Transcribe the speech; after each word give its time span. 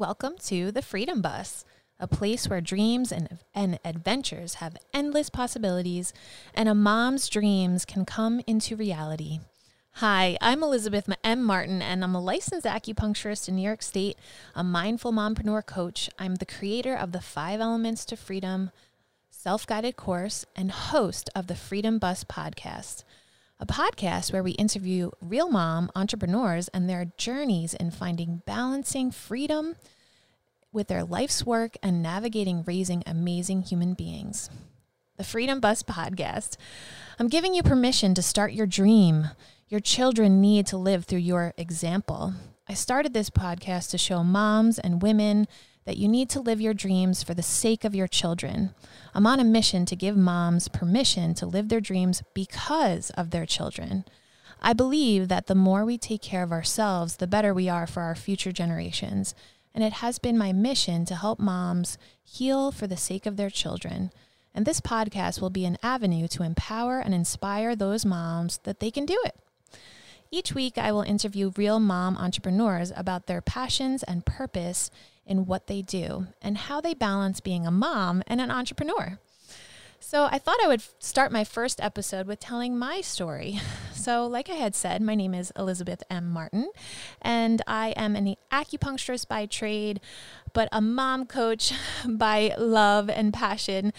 welcome 0.00 0.32
to 0.38 0.72
the 0.72 0.80
Freedom 0.80 1.20
Bus, 1.20 1.62
a 1.98 2.06
place 2.06 2.48
where 2.48 2.62
dreams 2.62 3.12
and, 3.12 3.38
and 3.54 3.78
adventures 3.84 4.54
have 4.54 4.78
endless 4.94 5.28
possibilities 5.28 6.14
and 6.54 6.70
a 6.70 6.74
mom's 6.74 7.28
dreams 7.28 7.84
can 7.84 8.06
come 8.06 8.40
into 8.46 8.74
reality. 8.76 9.40
Hi, 9.96 10.38
I'm 10.40 10.62
Elizabeth 10.62 11.06
M. 11.22 11.42
Martin, 11.42 11.82
and 11.82 12.02
I'm 12.02 12.14
a 12.14 12.20
licensed 12.20 12.66
acupuncturist 12.66 13.46
in 13.46 13.56
New 13.56 13.62
York 13.62 13.82
State, 13.82 14.16
a 14.54 14.64
mindful 14.64 15.12
mompreneur 15.12 15.66
coach. 15.66 16.08
I'm 16.18 16.36
the 16.36 16.46
creator 16.46 16.96
of 16.96 17.12
the 17.12 17.20
Five 17.20 17.60
Elements 17.60 18.06
to 18.06 18.16
Freedom 18.16 18.70
self 19.28 19.66
guided 19.66 19.96
course 19.96 20.46
and 20.56 20.70
host 20.70 21.28
of 21.34 21.46
the 21.46 21.54
Freedom 21.54 21.98
Bus 21.98 22.24
podcast 22.24 23.04
a 23.60 23.66
podcast 23.66 24.32
where 24.32 24.42
we 24.42 24.52
interview 24.52 25.10
real 25.20 25.50
mom 25.50 25.90
entrepreneurs 25.94 26.68
and 26.68 26.88
their 26.88 27.12
journeys 27.18 27.74
in 27.74 27.90
finding 27.90 28.40
balancing 28.46 29.10
freedom 29.10 29.76
with 30.72 30.88
their 30.88 31.04
life's 31.04 31.44
work 31.44 31.76
and 31.82 32.02
navigating 32.02 32.64
raising 32.66 33.02
amazing 33.06 33.60
human 33.60 33.92
beings. 33.92 34.48
The 35.18 35.24
Freedom 35.24 35.60
Bus 35.60 35.82
podcast. 35.82 36.56
I'm 37.18 37.28
giving 37.28 37.52
you 37.52 37.62
permission 37.62 38.14
to 38.14 38.22
start 38.22 38.54
your 38.54 38.66
dream. 38.66 39.28
Your 39.68 39.80
children 39.80 40.40
need 40.40 40.66
to 40.68 40.78
live 40.78 41.04
through 41.04 41.18
your 41.18 41.52
example. 41.58 42.32
I 42.66 42.72
started 42.72 43.12
this 43.12 43.28
podcast 43.28 43.90
to 43.90 43.98
show 43.98 44.24
moms 44.24 44.78
and 44.78 45.02
women 45.02 45.46
that 45.84 45.96
you 45.96 46.08
need 46.08 46.28
to 46.30 46.40
live 46.40 46.60
your 46.60 46.74
dreams 46.74 47.22
for 47.22 47.34
the 47.34 47.42
sake 47.42 47.84
of 47.84 47.94
your 47.94 48.08
children. 48.08 48.74
I'm 49.14 49.26
on 49.26 49.40
a 49.40 49.44
mission 49.44 49.86
to 49.86 49.96
give 49.96 50.16
moms 50.16 50.68
permission 50.68 51.34
to 51.34 51.46
live 51.46 51.68
their 51.68 51.80
dreams 51.80 52.22
because 52.34 53.10
of 53.10 53.30
their 53.30 53.46
children. 53.46 54.04
I 54.60 54.72
believe 54.72 55.28
that 55.28 55.46
the 55.46 55.54
more 55.54 55.84
we 55.84 55.96
take 55.96 56.22
care 56.22 56.42
of 56.42 56.52
ourselves, 56.52 57.16
the 57.16 57.26
better 57.26 57.54
we 57.54 57.68
are 57.68 57.86
for 57.86 58.02
our 58.02 58.14
future 58.14 58.52
generations. 58.52 59.34
And 59.74 59.82
it 59.82 59.94
has 59.94 60.18
been 60.18 60.36
my 60.36 60.52
mission 60.52 61.04
to 61.06 61.14
help 61.14 61.38
moms 61.38 61.96
heal 62.22 62.70
for 62.70 62.86
the 62.86 62.96
sake 62.96 63.24
of 63.24 63.36
their 63.36 63.50
children. 63.50 64.10
And 64.54 64.66
this 64.66 64.80
podcast 64.80 65.40
will 65.40 65.50
be 65.50 65.64
an 65.64 65.78
avenue 65.82 66.28
to 66.28 66.42
empower 66.42 66.98
and 66.98 67.14
inspire 67.14 67.74
those 67.74 68.04
moms 68.04 68.58
that 68.64 68.80
they 68.80 68.90
can 68.90 69.06
do 69.06 69.18
it. 69.24 69.36
Each 70.32 70.54
week, 70.54 70.78
I 70.78 70.92
will 70.92 71.02
interview 71.02 71.52
real 71.56 71.80
mom 71.80 72.16
entrepreneurs 72.16 72.92
about 72.94 73.26
their 73.26 73.40
passions 73.40 74.02
and 74.04 74.26
purpose 74.26 74.90
in 75.30 75.46
what 75.46 75.68
they 75.68 75.80
do 75.80 76.26
and 76.42 76.58
how 76.58 76.80
they 76.80 76.92
balance 76.92 77.40
being 77.40 77.66
a 77.66 77.70
mom 77.70 78.22
and 78.26 78.40
an 78.40 78.50
entrepreneur. 78.50 79.18
So, 80.02 80.24
I 80.24 80.38
thought 80.38 80.58
I 80.64 80.66
would 80.66 80.82
start 80.98 81.30
my 81.30 81.44
first 81.44 81.80
episode 81.80 82.26
with 82.26 82.40
telling 82.40 82.76
my 82.76 83.00
story. 83.00 83.60
So, 83.92 84.26
like 84.26 84.48
I 84.48 84.54
had 84.54 84.74
said, 84.74 85.02
my 85.02 85.14
name 85.14 85.34
is 85.34 85.52
Elizabeth 85.58 86.02
M. 86.08 86.30
Martin, 86.30 86.70
and 87.20 87.60
I 87.66 87.90
am 87.90 88.16
an 88.16 88.34
acupuncturist 88.50 89.28
by 89.28 89.44
trade, 89.44 90.00
but 90.54 90.70
a 90.72 90.80
mom 90.80 91.26
coach 91.26 91.74
by 92.08 92.54
love 92.56 93.10
and 93.10 93.30
passion. 93.30 93.92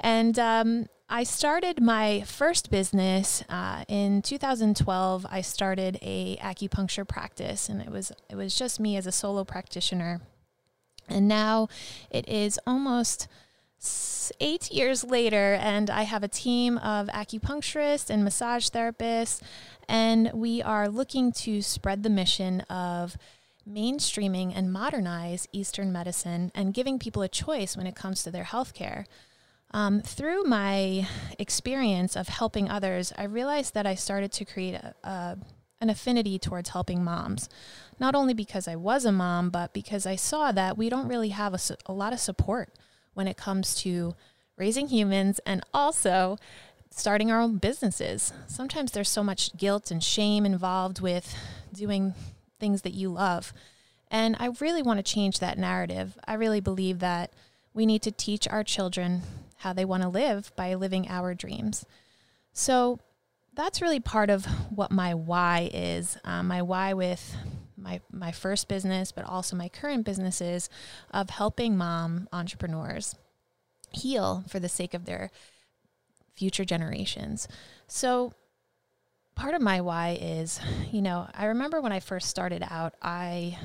And 0.00 0.38
um, 0.38 0.86
I 1.10 1.24
started 1.24 1.82
my 1.82 2.22
first 2.22 2.70
business 2.70 3.44
uh, 3.50 3.84
in 3.88 4.22
2012. 4.22 5.26
I 5.30 5.42
started 5.42 5.98
a 6.00 6.38
acupuncture 6.38 7.06
practice, 7.06 7.68
and 7.68 7.82
it 7.82 7.90
was 7.90 8.10
it 8.30 8.36
was 8.36 8.56
just 8.56 8.80
me 8.80 8.96
as 8.96 9.06
a 9.06 9.12
solo 9.12 9.44
practitioner. 9.44 10.22
And 11.12 11.28
now 11.28 11.68
it 12.10 12.28
is 12.28 12.58
almost 12.66 13.28
eight 14.40 14.70
years 14.70 15.04
later, 15.04 15.54
and 15.60 15.90
I 15.90 16.02
have 16.02 16.22
a 16.22 16.28
team 16.28 16.78
of 16.78 17.08
acupuncturists 17.08 18.10
and 18.10 18.24
massage 18.24 18.68
therapists, 18.68 19.40
and 19.88 20.30
we 20.32 20.62
are 20.62 20.88
looking 20.88 21.32
to 21.32 21.62
spread 21.62 22.02
the 22.02 22.10
mission 22.10 22.60
of 22.62 23.16
mainstreaming 23.68 24.52
and 24.54 24.72
modernize 24.72 25.48
Eastern 25.52 25.92
medicine 25.92 26.50
and 26.54 26.74
giving 26.74 26.98
people 26.98 27.22
a 27.22 27.28
choice 27.28 27.76
when 27.76 27.86
it 27.86 27.94
comes 27.94 28.22
to 28.22 28.30
their 28.30 28.44
healthcare. 28.44 29.04
Um, 29.72 30.02
through 30.02 30.44
my 30.44 31.08
experience 31.38 32.16
of 32.16 32.28
helping 32.28 32.68
others, 32.68 33.12
I 33.16 33.24
realized 33.24 33.74
that 33.74 33.86
I 33.86 33.94
started 33.94 34.32
to 34.32 34.44
create 34.44 34.74
a, 34.74 34.94
a 35.02 35.38
an 35.82 35.90
affinity 35.90 36.38
towards 36.38 36.70
helping 36.70 37.02
moms. 37.04 37.50
Not 37.98 38.14
only 38.14 38.32
because 38.32 38.68
I 38.68 38.76
was 38.76 39.04
a 39.04 39.12
mom, 39.12 39.50
but 39.50 39.74
because 39.74 40.06
I 40.06 40.16
saw 40.16 40.52
that 40.52 40.78
we 40.78 40.88
don't 40.88 41.08
really 41.08 41.30
have 41.30 41.52
a, 41.52 41.60
a 41.86 41.92
lot 41.92 42.12
of 42.12 42.20
support 42.20 42.70
when 43.14 43.26
it 43.26 43.36
comes 43.36 43.74
to 43.82 44.14
raising 44.56 44.88
humans 44.88 45.40
and 45.44 45.62
also 45.74 46.38
starting 46.90 47.30
our 47.30 47.40
own 47.40 47.56
businesses. 47.56 48.32
Sometimes 48.46 48.92
there's 48.92 49.08
so 49.08 49.24
much 49.24 49.56
guilt 49.56 49.90
and 49.90 50.02
shame 50.02 50.46
involved 50.46 51.00
with 51.00 51.34
doing 51.74 52.14
things 52.60 52.82
that 52.82 52.94
you 52.94 53.10
love. 53.10 53.52
And 54.10 54.36
I 54.38 54.50
really 54.60 54.82
want 54.82 54.98
to 54.98 55.12
change 55.12 55.40
that 55.40 55.58
narrative. 55.58 56.16
I 56.26 56.34
really 56.34 56.60
believe 56.60 57.00
that 57.00 57.32
we 57.74 57.86
need 57.86 58.02
to 58.02 58.12
teach 58.12 58.46
our 58.46 58.62
children 58.62 59.22
how 59.58 59.72
they 59.72 59.84
want 59.84 60.02
to 60.02 60.08
live 60.08 60.52
by 60.54 60.74
living 60.74 61.08
our 61.08 61.34
dreams. 61.34 61.84
So 62.52 63.00
that's 63.54 63.82
really 63.82 64.00
part 64.00 64.30
of 64.30 64.46
what 64.70 64.90
my 64.90 65.14
why 65.14 65.70
is. 65.72 66.16
Um, 66.24 66.48
my 66.48 66.62
why 66.62 66.94
with 66.94 67.36
my 67.76 68.00
my 68.10 68.32
first 68.32 68.68
business, 68.68 69.12
but 69.12 69.24
also 69.24 69.56
my 69.56 69.68
current 69.68 70.04
businesses 70.04 70.70
of 71.10 71.30
helping 71.30 71.76
mom 71.76 72.28
entrepreneurs 72.32 73.14
heal 73.90 74.44
for 74.48 74.58
the 74.58 74.68
sake 74.68 74.94
of 74.94 75.04
their 75.04 75.30
future 76.34 76.64
generations. 76.64 77.46
So 77.86 78.32
part 79.34 79.54
of 79.54 79.60
my 79.60 79.80
why 79.80 80.18
is, 80.20 80.60
you 80.90 81.02
know, 81.02 81.28
I 81.34 81.46
remember 81.46 81.80
when 81.80 81.92
I 81.92 82.00
first 82.00 82.28
started 82.28 82.64
out, 82.70 82.94
I 83.02 83.58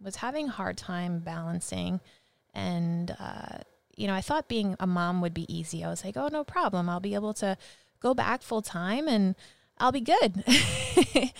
was 0.00 0.16
having 0.16 0.48
a 0.48 0.52
hard 0.52 0.76
time 0.76 1.20
balancing 1.20 2.00
and 2.52 3.14
uh, 3.18 3.58
you 3.96 4.06
know, 4.06 4.14
I 4.14 4.20
thought 4.20 4.48
being 4.48 4.76
a 4.80 4.86
mom 4.86 5.20
would 5.20 5.34
be 5.34 5.52
easy. 5.52 5.84
I 5.84 5.88
was 5.88 6.04
like, 6.04 6.16
oh, 6.16 6.28
no 6.28 6.44
problem. 6.44 6.88
I'll 6.88 7.00
be 7.00 7.14
able 7.14 7.34
to 7.34 7.56
go 8.00 8.14
back 8.14 8.42
full 8.42 8.62
time 8.62 9.08
and 9.08 9.34
I'll 9.78 9.92
be 9.92 10.00
good. 10.00 10.44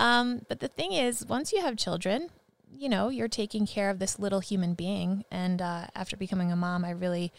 um, 0.00 0.42
but 0.48 0.60
the 0.60 0.68
thing 0.68 0.92
is, 0.92 1.24
once 1.26 1.52
you 1.52 1.60
have 1.60 1.76
children, 1.76 2.28
you 2.76 2.88
know, 2.88 3.08
you're 3.08 3.28
taking 3.28 3.66
care 3.66 3.90
of 3.90 3.98
this 3.98 4.18
little 4.18 4.40
human 4.40 4.74
being. 4.74 5.24
And 5.30 5.62
uh, 5.62 5.86
after 5.94 6.16
becoming 6.16 6.50
a 6.52 6.56
mom, 6.56 6.84
I 6.84 6.90
really 6.90 7.32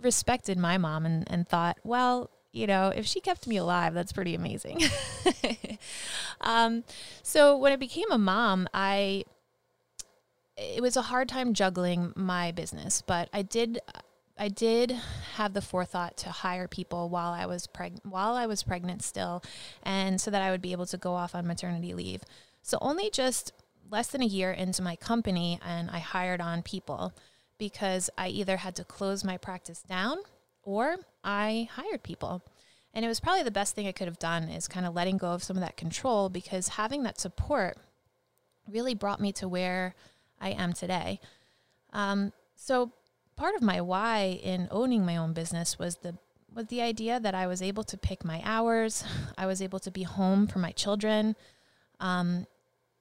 respected 0.00 0.58
my 0.58 0.78
mom 0.78 1.06
and, 1.06 1.30
and 1.30 1.48
thought, 1.48 1.78
well, 1.84 2.30
you 2.52 2.66
know, 2.66 2.88
if 2.88 3.04
she 3.04 3.20
kept 3.20 3.46
me 3.46 3.56
alive, 3.56 3.94
that's 3.94 4.12
pretty 4.12 4.34
amazing. 4.34 4.80
um, 6.40 6.84
so 7.22 7.56
when 7.56 7.72
I 7.72 7.76
became 7.76 8.10
a 8.10 8.18
mom, 8.18 8.68
I 8.72 9.24
it 10.56 10.80
was 10.80 10.96
a 10.96 11.02
hard 11.02 11.28
time 11.28 11.52
juggling 11.52 12.12
my 12.14 12.52
business, 12.52 13.02
but 13.02 13.28
I 13.32 13.42
did 13.42 13.80
I 14.36 14.48
did 14.48 14.90
have 15.34 15.52
the 15.54 15.62
forethought 15.62 16.16
to 16.18 16.30
hire 16.30 16.66
people 16.66 17.08
while 17.08 17.32
I 17.32 17.46
was 17.46 17.66
pregnant 17.66 18.04
while 18.04 18.34
I 18.34 18.46
was 18.46 18.62
pregnant 18.62 19.02
still 19.02 19.42
and 19.82 20.20
so 20.20 20.30
that 20.30 20.42
I 20.42 20.50
would 20.50 20.62
be 20.62 20.72
able 20.72 20.86
to 20.86 20.96
go 20.96 21.14
off 21.14 21.34
on 21.34 21.46
maternity 21.46 21.94
leave. 21.94 22.22
So 22.62 22.78
only 22.80 23.10
just 23.10 23.52
less 23.90 24.08
than 24.08 24.22
a 24.22 24.26
year 24.26 24.50
into 24.50 24.82
my 24.82 24.96
company 24.96 25.60
and 25.64 25.90
I 25.90 25.98
hired 25.98 26.40
on 26.40 26.62
people 26.62 27.12
because 27.58 28.10
I 28.18 28.28
either 28.28 28.56
had 28.58 28.74
to 28.76 28.84
close 28.84 29.22
my 29.22 29.36
practice 29.36 29.82
down 29.82 30.18
or 30.62 30.96
I 31.22 31.68
hired 31.72 32.02
people. 32.02 32.42
And 32.92 33.04
it 33.04 33.08
was 33.08 33.20
probably 33.20 33.42
the 33.42 33.50
best 33.50 33.74
thing 33.74 33.86
I 33.86 33.92
could 33.92 34.08
have 34.08 34.18
done 34.18 34.44
is 34.44 34.68
kind 34.68 34.86
of 34.86 34.94
letting 34.94 35.16
go 35.16 35.28
of 35.28 35.42
some 35.42 35.56
of 35.56 35.62
that 35.62 35.76
control 35.76 36.28
because 36.28 36.68
having 36.68 37.02
that 37.04 37.20
support 37.20 37.76
really 38.68 38.94
brought 38.94 39.20
me 39.20 39.32
to 39.32 39.48
where 39.48 39.94
I 40.40 40.50
am 40.50 40.72
today. 40.72 41.20
Um, 41.92 42.32
so 42.56 42.92
part 43.36 43.54
of 43.54 43.62
my 43.62 43.80
why 43.80 44.40
in 44.42 44.68
owning 44.70 45.04
my 45.04 45.16
own 45.16 45.32
business 45.32 45.78
was 45.78 45.96
the 45.96 46.16
was 46.54 46.66
the 46.66 46.80
idea 46.80 47.18
that 47.18 47.34
I 47.34 47.48
was 47.48 47.60
able 47.60 47.82
to 47.84 47.96
pick 47.96 48.24
my 48.24 48.40
hours. 48.44 49.04
I 49.38 49.46
was 49.46 49.60
able 49.60 49.80
to 49.80 49.90
be 49.90 50.04
home 50.04 50.46
for 50.46 50.58
my 50.58 50.72
children. 50.72 51.36
Um, 52.00 52.46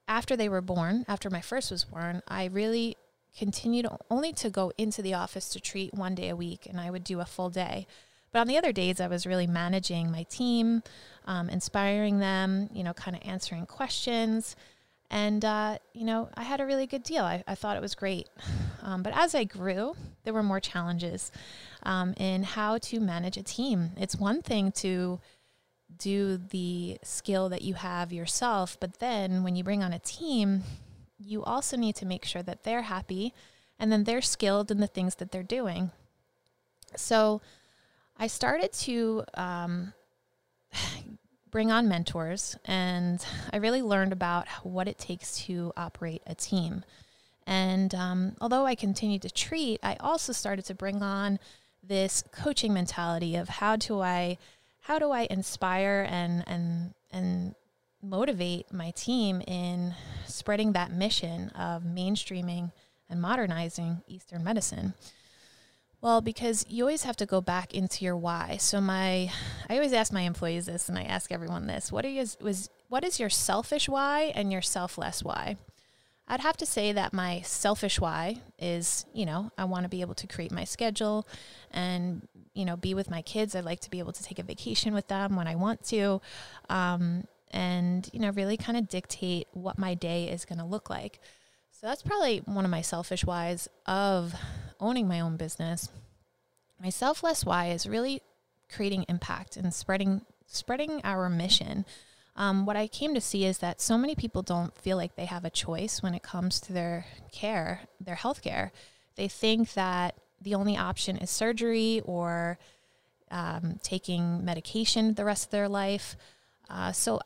after 0.07 0.35
they 0.35 0.49
were 0.49 0.61
born, 0.61 1.05
after 1.07 1.29
my 1.29 1.41
first 1.41 1.71
was 1.71 1.85
born, 1.85 2.21
I 2.27 2.45
really 2.45 2.97
continued 3.37 3.87
only 4.09 4.33
to 4.33 4.49
go 4.49 4.71
into 4.77 5.01
the 5.01 5.13
office 5.13 5.49
to 5.49 5.59
treat 5.59 5.93
one 5.93 6.15
day 6.15 6.29
a 6.29 6.35
week, 6.35 6.67
and 6.69 6.79
I 6.79 6.91
would 6.91 7.03
do 7.03 7.19
a 7.19 7.25
full 7.25 7.49
day. 7.49 7.87
But 8.31 8.39
on 8.39 8.47
the 8.47 8.57
other 8.57 8.71
days, 8.71 8.99
I 8.99 9.07
was 9.07 9.25
really 9.25 9.47
managing 9.47 10.11
my 10.11 10.23
team, 10.23 10.83
um, 11.25 11.49
inspiring 11.49 12.19
them, 12.19 12.69
you 12.73 12.83
know, 12.83 12.93
kind 12.93 13.15
of 13.15 13.23
answering 13.25 13.65
questions. 13.65 14.55
And, 15.13 15.45
uh, 15.45 15.77
you 15.93 16.05
know, 16.05 16.29
I 16.33 16.41
had 16.41 16.59
a 16.59 16.65
really 16.65 16.87
good 16.87 17.03
deal. 17.03 17.23
I, 17.23 17.43
I 17.47 17.53
thought 17.53 17.77
it 17.77 17.81
was 17.81 17.95
great. 17.95 18.27
Um, 18.85 19.01
but 19.01 19.13
as 19.15 19.33
I 19.33 19.45
grew, 19.45 19.95
there 20.25 20.33
were 20.33 20.43
more 20.43 20.59
challenges 20.59 21.31
um, 21.83 22.13
in 22.17 22.43
how 22.43 22.79
to 22.79 22.99
manage 22.99 23.37
a 23.37 23.41
team. 23.41 23.91
It's 23.95 24.13
one 24.13 24.41
thing 24.41 24.73
to 24.73 25.21
do 25.97 26.35
the 26.35 26.97
skill 27.01 27.47
that 27.47 27.61
you 27.61 27.75
have 27.75 28.11
yourself, 28.11 28.77
but 28.81 28.99
then 28.99 29.41
when 29.41 29.55
you 29.55 29.63
bring 29.63 29.81
on 29.81 29.93
a 29.93 29.99
team, 29.99 30.63
you 31.17 31.45
also 31.45 31.77
need 31.77 31.95
to 31.95 32.05
make 32.05 32.25
sure 32.25 32.43
that 32.43 32.65
they're 32.65 32.81
happy 32.81 33.33
and 33.79 33.89
then 33.89 34.03
they're 34.03 34.21
skilled 34.21 34.69
in 34.69 34.81
the 34.81 34.87
things 34.87 35.15
that 35.15 35.31
they're 35.31 35.43
doing. 35.43 35.91
So 36.97 37.39
I 38.17 38.27
started 38.27 38.73
to 38.73 39.23
um, 39.35 39.93
bring 41.53 41.71
on 41.71 41.87
mentors, 41.87 42.57
and 42.65 43.23
I 43.53 43.57
really 43.57 43.83
learned 43.83 44.11
about 44.11 44.47
what 44.63 44.87
it 44.87 44.97
takes 44.97 45.37
to 45.45 45.71
operate 45.77 46.23
a 46.25 46.33
team. 46.33 46.83
And 47.45 47.93
um, 47.93 48.35
although 48.41 48.65
I 48.65 48.73
continued 48.73 49.21
to 49.21 49.29
treat, 49.29 49.79
I 49.83 49.95
also 49.99 50.33
started 50.33 50.65
to 50.65 50.73
bring 50.73 51.03
on 51.03 51.37
this 51.83 52.23
coaching 52.31 52.73
mentality 52.73 53.35
of 53.35 53.49
how 53.49 53.75
do 53.75 54.01
I 54.01 54.39
how 54.79 54.97
do 54.97 55.11
I 55.11 55.27
inspire 55.29 56.07
and 56.09 56.43
and 56.47 56.95
and 57.11 57.53
motivate 58.01 58.73
my 58.73 58.89
team 58.91 59.41
in 59.45 59.93
spreading 60.25 60.71
that 60.71 60.91
mission 60.91 61.49
of 61.49 61.83
mainstreaming 61.83 62.71
and 63.07 63.21
modernizing 63.21 64.01
Eastern 64.07 64.43
medicine. 64.43 64.95
Well, 66.03 66.19
because 66.19 66.65
you 66.67 66.83
always 66.83 67.03
have 67.03 67.15
to 67.15 67.25
go 67.25 67.39
back 67.39 67.73
into 67.73 68.03
your 68.03 68.17
why. 68.17 68.57
So 68.57 68.81
my 68.81 69.31
I 69.69 69.75
always 69.75 69.93
ask 69.93 70.11
my 70.11 70.23
employees 70.23 70.65
this 70.65 70.89
and 70.89 70.99
I 70.99 71.03
ask 71.03 71.31
everyone 71.31 71.65
this. 71.65 71.93
What 71.93 72.05
are 72.05 72.09
was 72.41 72.69
what 72.89 73.05
is 73.05 73.21
your 73.21 73.29
selfish 73.29 73.87
why 73.87 74.33
and 74.35 74.51
your 74.51 74.61
selfless 74.61 75.23
why? 75.23 75.55
I'd 76.27 76.41
have 76.41 76.57
to 76.57 76.65
say 76.65 76.91
that 76.91 77.13
my 77.13 77.39
selfish 77.45 78.01
why 78.01 78.41
is, 78.59 79.05
you 79.13 79.25
know, 79.25 79.49
I 79.57 79.63
want 79.63 79.83
to 79.83 79.89
be 79.89 80.01
able 80.01 80.15
to 80.15 80.27
create 80.27 80.51
my 80.51 80.65
schedule 80.65 81.25
and, 81.71 82.27
you 82.53 82.65
know, 82.65 82.75
be 82.75 82.93
with 82.93 83.09
my 83.09 83.21
kids. 83.21 83.55
I'd 83.55 83.63
like 83.63 83.79
to 83.81 83.89
be 83.89 83.99
able 83.99 84.11
to 84.11 84.23
take 84.23 84.39
a 84.39 84.43
vacation 84.43 84.93
with 84.93 85.07
them 85.07 85.37
when 85.37 85.47
I 85.47 85.55
want 85.55 85.85
to. 85.85 86.19
Um, 86.69 87.23
and, 87.51 88.09
you 88.11 88.19
know, 88.19 88.31
really 88.31 88.57
kind 88.57 88.77
of 88.77 88.89
dictate 88.89 89.47
what 89.53 89.79
my 89.79 89.93
day 89.93 90.29
is 90.29 90.43
going 90.43 90.59
to 90.59 90.65
look 90.65 90.89
like. 90.89 91.21
So 91.71 91.87
that's 91.87 92.03
probably 92.03 92.39
one 92.39 92.65
of 92.65 92.71
my 92.71 92.81
selfish 92.81 93.23
whys 93.23 93.69
of 93.85 94.33
owning 94.83 95.07
my 95.07 95.19
own 95.19 95.37
business. 95.37 95.89
My 96.81 96.89
selfless 96.89 97.45
why 97.45 97.67
is 97.67 97.87
really 97.87 98.21
creating 98.71 99.05
impact 99.07 99.57
and 99.57 99.73
spreading 99.73 100.21
spreading 100.47 101.01
our 101.03 101.29
mission 101.29 101.85
um, 102.35 102.65
what 102.65 102.75
I 102.75 102.87
came 102.87 103.13
to 103.13 103.21
see 103.21 103.45
is 103.45 103.59
that 103.59 103.79
so 103.79 103.97
many 103.97 104.15
people 104.15 104.41
don't 104.41 104.75
feel 104.77 104.97
like 104.97 105.15
they 105.15 105.25
have 105.25 105.45
a 105.45 105.49
choice 105.49 106.01
when 106.01 106.15
it 106.15 106.23
comes 106.23 106.59
to 106.61 106.73
their 106.73 107.05
care, 107.31 107.81
their 107.99 108.15
health 108.15 108.41
care. 108.41 108.71
They 109.15 109.27
think 109.27 109.73
that 109.73 110.15
the 110.41 110.55
only 110.55 110.75
option 110.75 111.17
is 111.17 111.29
surgery 111.29 112.01
or 112.05 112.57
um, 113.29 113.79
taking 113.83 114.43
medication 114.43 115.13
the 115.13 115.25
rest 115.25 115.45
of 115.45 115.51
their 115.51 115.69
life. 115.69 116.15
Uh, 116.69 116.91
so, 116.91 117.19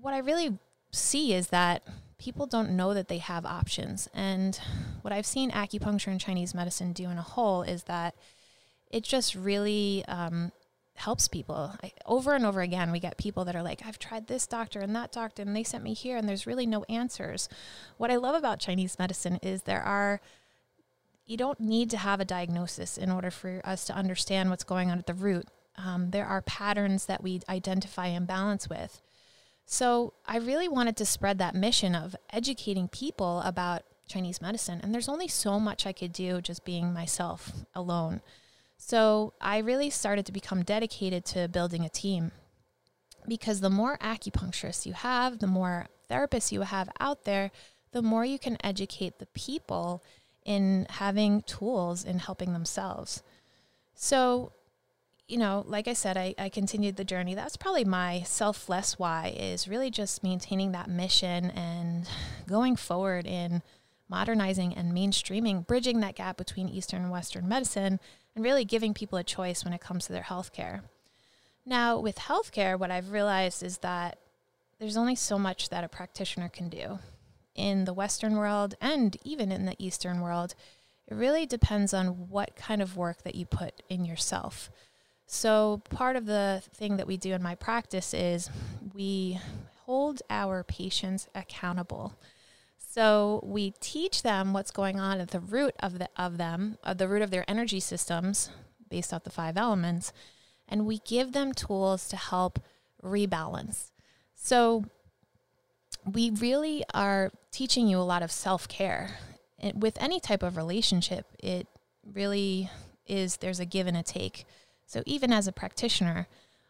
what 0.00 0.14
I 0.14 0.18
really 0.18 0.58
see 0.90 1.32
is 1.32 1.48
that 1.48 1.86
people 2.22 2.46
don't 2.46 2.70
know 2.70 2.94
that 2.94 3.08
they 3.08 3.18
have 3.18 3.44
options. 3.44 4.08
And 4.14 4.58
what 5.00 5.12
I've 5.12 5.26
seen 5.26 5.50
acupuncture 5.50 6.06
and 6.06 6.20
Chinese 6.20 6.54
medicine 6.54 6.92
do 6.92 7.10
in 7.10 7.18
a 7.18 7.22
whole 7.22 7.62
is 7.62 7.82
that 7.84 8.14
it 8.92 9.02
just 9.02 9.34
really 9.34 10.04
um, 10.06 10.52
helps 10.94 11.26
people. 11.26 11.74
I, 11.82 11.90
over 12.06 12.34
and 12.34 12.46
over 12.46 12.60
again 12.60 12.92
we 12.92 13.00
get 13.00 13.16
people 13.16 13.44
that 13.46 13.56
are 13.56 13.62
like 13.62 13.82
i've 13.84 13.98
tried 13.98 14.26
this 14.26 14.46
doctor 14.46 14.80
and 14.80 14.94
that 14.94 15.10
doctor 15.10 15.42
and 15.42 15.56
they 15.56 15.64
sent 15.64 15.82
me 15.82 15.94
here 15.94 16.16
and 16.16 16.28
there's 16.28 16.46
really 16.46 16.66
no 16.66 16.84
answers. 16.84 17.48
What 17.96 18.10
i 18.10 18.16
love 18.16 18.36
about 18.36 18.60
chinese 18.60 18.98
medicine 18.98 19.38
is 19.42 19.62
there 19.62 19.82
are 19.82 20.20
you 21.26 21.36
don't 21.36 21.58
need 21.58 21.90
to 21.90 21.96
have 21.96 22.20
a 22.20 22.24
diagnosis 22.24 22.98
in 22.98 23.10
order 23.10 23.30
for 23.30 23.62
us 23.64 23.84
to 23.86 23.94
understand 23.94 24.50
what's 24.50 24.64
going 24.64 24.90
on 24.90 24.98
at 24.98 25.06
the 25.06 25.14
root. 25.14 25.48
Um, 25.78 26.10
there 26.10 26.26
are 26.26 26.42
patterns 26.42 27.06
that 27.06 27.22
we 27.22 27.40
identify 27.48 28.08
and 28.08 28.26
balance 28.26 28.68
with 28.68 29.00
so 29.64 30.12
i 30.26 30.36
really 30.36 30.68
wanted 30.68 30.96
to 30.96 31.04
spread 31.04 31.38
that 31.38 31.54
mission 31.54 31.94
of 31.94 32.16
educating 32.30 32.88
people 32.88 33.40
about 33.40 33.82
chinese 34.06 34.42
medicine 34.42 34.80
and 34.82 34.94
there's 34.94 35.08
only 35.08 35.28
so 35.28 35.58
much 35.58 35.86
i 35.86 35.92
could 35.92 36.12
do 36.12 36.40
just 36.40 36.64
being 36.64 36.92
myself 36.92 37.52
alone 37.74 38.20
so 38.84 39.32
I 39.40 39.58
really 39.58 39.90
started 39.90 40.26
to 40.26 40.32
become 40.32 40.64
dedicated 40.64 41.24
to 41.26 41.46
building 41.46 41.84
a 41.84 41.88
team 41.88 42.32
because 43.28 43.60
the 43.60 43.70
more 43.70 43.96
acupuncturists 43.98 44.86
you 44.86 44.92
have, 44.92 45.38
the 45.38 45.46
more 45.46 45.86
therapists 46.10 46.50
you 46.50 46.62
have 46.62 46.90
out 46.98 47.24
there, 47.24 47.52
the 47.92 48.02
more 48.02 48.24
you 48.24 48.40
can 48.40 48.58
educate 48.64 49.20
the 49.20 49.26
people 49.26 50.02
in 50.44 50.88
having 50.90 51.42
tools 51.42 52.04
in 52.04 52.18
helping 52.18 52.52
themselves. 52.52 53.22
So, 53.94 54.52
you 55.32 55.38
know, 55.38 55.64
like 55.66 55.88
I 55.88 55.94
said, 55.94 56.18
I, 56.18 56.34
I 56.36 56.50
continued 56.50 56.96
the 56.96 57.04
journey. 57.04 57.34
That's 57.34 57.56
probably 57.56 57.86
my 57.86 58.20
selfless 58.26 58.98
why 58.98 59.34
is 59.34 59.66
really 59.66 59.90
just 59.90 60.22
maintaining 60.22 60.72
that 60.72 60.90
mission 60.90 61.50
and 61.52 62.06
going 62.46 62.76
forward 62.76 63.26
in 63.26 63.62
modernizing 64.10 64.74
and 64.74 64.92
mainstreaming, 64.92 65.66
bridging 65.66 66.00
that 66.00 66.16
gap 66.16 66.36
between 66.36 66.68
Eastern 66.68 67.00
and 67.00 67.10
Western 67.10 67.48
medicine 67.48 67.98
and 68.36 68.44
really 68.44 68.66
giving 68.66 68.92
people 68.92 69.18
a 69.18 69.24
choice 69.24 69.64
when 69.64 69.72
it 69.72 69.80
comes 69.80 70.04
to 70.04 70.12
their 70.12 70.24
healthcare. 70.24 70.82
Now, 71.64 71.98
with 71.98 72.16
healthcare, 72.16 72.78
what 72.78 72.90
I've 72.90 73.10
realized 73.10 73.62
is 73.62 73.78
that 73.78 74.18
there's 74.78 74.98
only 74.98 75.14
so 75.14 75.38
much 75.38 75.70
that 75.70 75.82
a 75.82 75.88
practitioner 75.88 76.50
can 76.50 76.68
do. 76.68 76.98
In 77.54 77.86
the 77.86 77.94
Western 77.94 78.36
world 78.36 78.74
and 78.82 79.16
even 79.24 79.50
in 79.50 79.64
the 79.64 79.76
Eastern 79.78 80.20
world, 80.20 80.54
it 81.06 81.14
really 81.14 81.46
depends 81.46 81.94
on 81.94 82.28
what 82.28 82.54
kind 82.54 82.82
of 82.82 82.98
work 82.98 83.22
that 83.22 83.34
you 83.34 83.46
put 83.46 83.82
in 83.88 84.04
yourself. 84.04 84.70
So, 85.26 85.82
part 85.90 86.16
of 86.16 86.26
the 86.26 86.62
thing 86.74 86.98
that 86.98 87.06
we 87.06 87.16
do 87.16 87.32
in 87.32 87.42
my 87.42 87.54
practice 87.54 88.12
is 88.12 88.50
we 88.92 89.38
hold 89.86 90.22
our 90.30 90.62
patients 90.62 91.28
accountable. 91.34 92.14
So 92.78 93.40
we 93.42 93.72
teach 93.80 94.22
them 94.22 94.52
what's 94.52 94.70
going 94.70 95.00
on 95.00 95.18
at 95.18 95.30
the 95.30 95.40
root 95.40 95.74
of 95.80 95.98
the 95.98 96.10
of 96.14 96.36
them, 96.36 96.76
of 96.84 96.98
the 96.98 97.08
root 97.08 97.22
of 97.22 97.30
their 97.30 97.48
energy 97.48 97.80
systems, 97.80 98.50
based 98.90 99.14
off 99.14 99.24
the 99.24 99.30
five 99.30 99.56
elements, 99.56 100.12
and 100.68 100.84
we 100.84 100.98
give 100.98 101.32
them 101.32 101.54
tools 101.54 102.06
to 102.08 102.16
help 102.16 102.58
rebalance. 103.02 103.92
So 104.34 104.84
we 106.04 106.30
really 106.30 106.84
are 106.92 107.30
teaching 107.50 107.88
you 107.88 107.98
a 107.98 108.00
lot 108.00 108.22
of 108.22 108.30
self 108.30 108.68
care. 108.68 109.16
With 109.74 109.96
any 109.98 110.20
type 110.20 110.42
of 110.42 110.58
relationship, 110.58 111.26
it 111.38 111.66
really 112.04 112.68
is 113.06 113.36
there's 113.38 113.60
a 113.60 113.64
give 113.64 113.86
and 113.86 113.96
a 113.96 114.02
take. 114.02 114.44
So 114.86 115.02
even 115.06 115.32
as 115.32 115.46
a 115.46 115.52
practitioner 115.52 116.28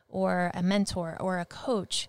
or 0.08 0.50
a 0.54 0.62
mentor 0.62 1.16
or 1.20 1.38
a 1.38 1.44
coach, 1.44 2.08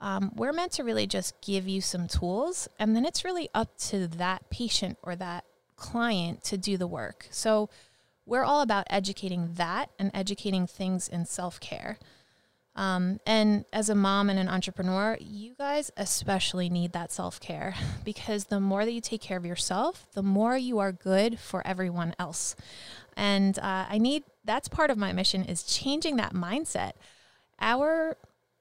um, 0.00 0.32
we're 0.34 0.52
meant 0.52 0.72
to 0.72 0.84
really 0.84 1.06
just 1.06 1.40
give 1.40 1.68
you 1.68 1.80
some 1.80 2.08
tools, 2.08 2.68
and 2.78 2.96
then 2.96 3.04
it's 3.04 3.24
really 3.24 3.48
up 3.54 3.78
to 3.78 4.08
that 4.08 4.50
patient 4.50 4.98
or 5.02 5.14
that 5.14 5.44
client 5.76 6.42
to 6.44 6.58
do 6.58 6.76
the 6.76 6.88
work. 6.88 7.28
So 7.30 7.70
we're 8.26 8.44
all 8.44 8.62
about 8.62 8.86
educating 8.90 9.54
that 9.54 9.90
and 9.98 10.10
educating 10.12 10.66
things 10.66 11.08
in 11.08 11.24
self 11.24 11.60
care. 11.60 11.98
Um, 12.74 13.20
and 13.26 13.66
as 13.72 13.90
a 13.90 13.94
mom 13.94 14.30
and 14.30 14.38
an 14.38 14.48
entrepreneur, 14.48 15.18
you 15.20 15.54
guys 15.58 15.90
especially 15.96 16.70
need 16.70 16.92
that 16.92 17.12
self 17.12 17.38
care 17.38 17.74
because 18.04 18.46
the 18.46 18.60
more 18.60 18.84
that 18.84 18.92
you 18.92 19.00
take 19.00 19.20
care 19.20 19.36
of 19.36 19.46
yourself, 19.46 20.06
the 20.14 20.22
more 20.22 20.56
you 20.56 20.78
are 20.78 20.92
good 20.92 21.38
for 21.38 21.66
everyone 21.66 22.14
else. 22.18 22.56
And 23.16 23.58
uh, 23.58 23.86
I 23.88 23.98
need 23.98 24.24
that's 24.44 24.68
part 24.68 24.90
of 24.90 24.98
my 24.98 25.12
mission 25.12 25.44
is 25.44 25.62
changing 25.62 26.16
that 26.16 26.32
mindset. 26.32 26.92
Our 27.60 28.16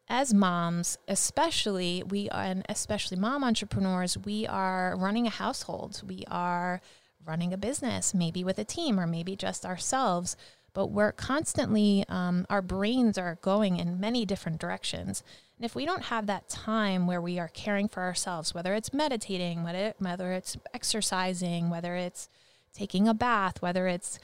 as 0.08 0.34
moms, 0.34 0.98
especially 1.08 2.04
we 2.08 2.28
and 2.30 2.66
especially 2.68 3.18
mom 3.18 3.44
entrepreneurs, 3.44 4.18
we 4.18 4.46
are 4.46 4.96
running 4.98 5.26
a 5.26 5.30
household. 5.30 6.02
We 6.06 6.26
are 6.30 6.82
running 7.26 7.54
a 7.54 7.58
business, 7.58 8.14
maybe 8.14 8.44
with 8.44 8.60
a 8.60 8.66
team 8.66 9.00
or 9.00 9.08
maybe 9.08 9.36
just 9.36 9.66
ourselves. 9.66 10.36
But 10.74 10.88
we're 10.88 11.12
constantly, 11.12 12.06
um, 12.08 12.46
our 12.50 12.62
brains 12.62 13.18
are 13.18 13.38
going 13.42 13.78
in 13.78 14.00
many 14.00 14.26
different 14.26 14.60
directions. 14.60 15.24
And 15.58 15.66
if 15.66 15.76
we 15.76 15.86
don't 15.86 16.04
have 16.04 16.28
that 16.28 16.50
time 16.50 17.08
where 17.08 17.22
we 17.22 17.40
are 17.40 17.50
caring 17.50 17.88
for 17.88 18.04
ourselves, 18.04 18.54
whether 18.54 18.74
it's 18.74 18.94
meditating, 18.94 19.64
whether, 19.64 19.94
whether 20.00 20.32
it's 20.32 20.58
exercising, 20.74 21.70
whether 21.70 21.96
it's 21.96 22.30
taking 22.74 23.08
a 23.08 23.14
bath, 23.14 23.62
whether 23.62 23.88
it's 23.88 24.20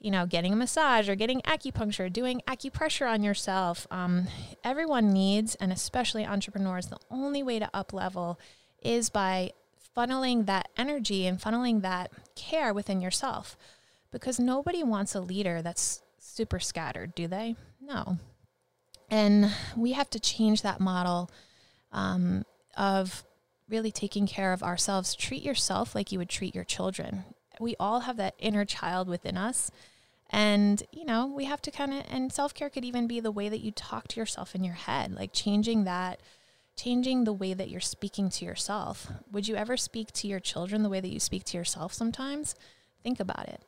you 0.00 0.10
know, 0.10 0.26
getting 0.26 0.52
a 0.52 0.56
massage 0.56 1.08
or 1.08 1.14
getting 1.14 1.40
acupuncture, 1.42 2.12
doing 2.12 2.40
acupressure 2.46 3.10
on 3.10 3.22
yourself. 3.22 3.86
Um, 3.90 4.28
everyone 4.62 5.12
needs, 5.12 5.54
and 5.56 5.72
especially 5.72 6.24
entrepreneurs, 6.24 6.86
the 6.86 6.98
only 7.10 7.42
way 7.42 7.58
to 7.58 7.68
up 7.74 7.92
level 7.92 8.38
is 8.82 9.10
by 9.10 9.50
funneling 9.96 10.46
that 10.46 10.68
energy 10.76 11.26
and 11.26 11.40
funneling 11.40 11.82
that 11.82 12.12
care 12.36 12.72
within 12.72 13.00
yourself. 13.00 13.56
Because 14.10 14.38
nobody 14.38 14.82
wants 14.82 15.14
a 15.14 15.20
leader 15.20 15.60
that's 15.60 16.02
super 16.18 16.60
scattered, 16.60 17.14
do 17.14 17.26
they? 17.26 17.56
No. 17.80 18.18
And 19.10 19.52
we 19.76 19.92
have 19.92 20.10
to 20.10 20.20
change 20.20 20.62
that 20.62 20.80
model 20.80 21.30
um, 21.92 22.44
of 22.76 23.24
really 23.68 23.90
taking 23.90 24.26
care 24.26 24.52
of 24.52 24.62
ourselves. 24.62 25.14
Treat 25.14 25.42
yourself 25.42 25.94
like 25.94 26.12
you 26.12 26.18
would 26.18 26.28
treat 26.28 26.54
your 26.54 26.64
children 26.64 27.24
we 27.60 27.76
all 27.78 28.00
have 28.00 28.16
that 28.16 28.34
inner 28.38 28.64
child 28.64 29.08
within 29.08 29.36
us. 29.36 29.70
And, 30.30 30.82
you 30.92 31.04
know, 31.04 31.26
we 31.26 31.46
have 31.46 31.62
to 31.62 31.70
kind 31.70 31.92
of, 31.92 32.04
and 32.08 32.32
self 32.32 32.52
care 32.52 32.68
could 32.68 32.84
even 32.84 33.06
be 33.06 33.20
the 33.20 33.30
way 33.30 33.48
that 33.48 33.60
you 33.60 33.70
talk 33.70 34.08
to 34.08 34.20
yourself 34.20 34.54
in 34.54 34.62
your 34.62 34.74
head, 34.74 35.12
like 35.12 35.32
changing 35.32 35.84
that, 35.84 36.20
changing 36.76 37.24
the 37.24 37.32
way 37.32 37.54
that 37.54 37.70
you're 37.70 37.80
speaking 37.80 38.28
to 38.30 38.44
yourself. 38.44 39.10
Would 39.32 39.48
you 39.48 39.56
ever 39.56 39.76
speak 39.76 40.12
to 40.12 40.28
your 40.28 40.40
children 40.40 40.82
the 40.82 40.90
way 40.90 41.00
that 41.00 41.12
you 41.12 41.20
speak 41.20 41.44
to 41.44 41.56
yourself 41.56 41.92
sometimes? 41.94 42.54
Think 43.02 43.20
about 43.20 43.48
it. 43.48 43.62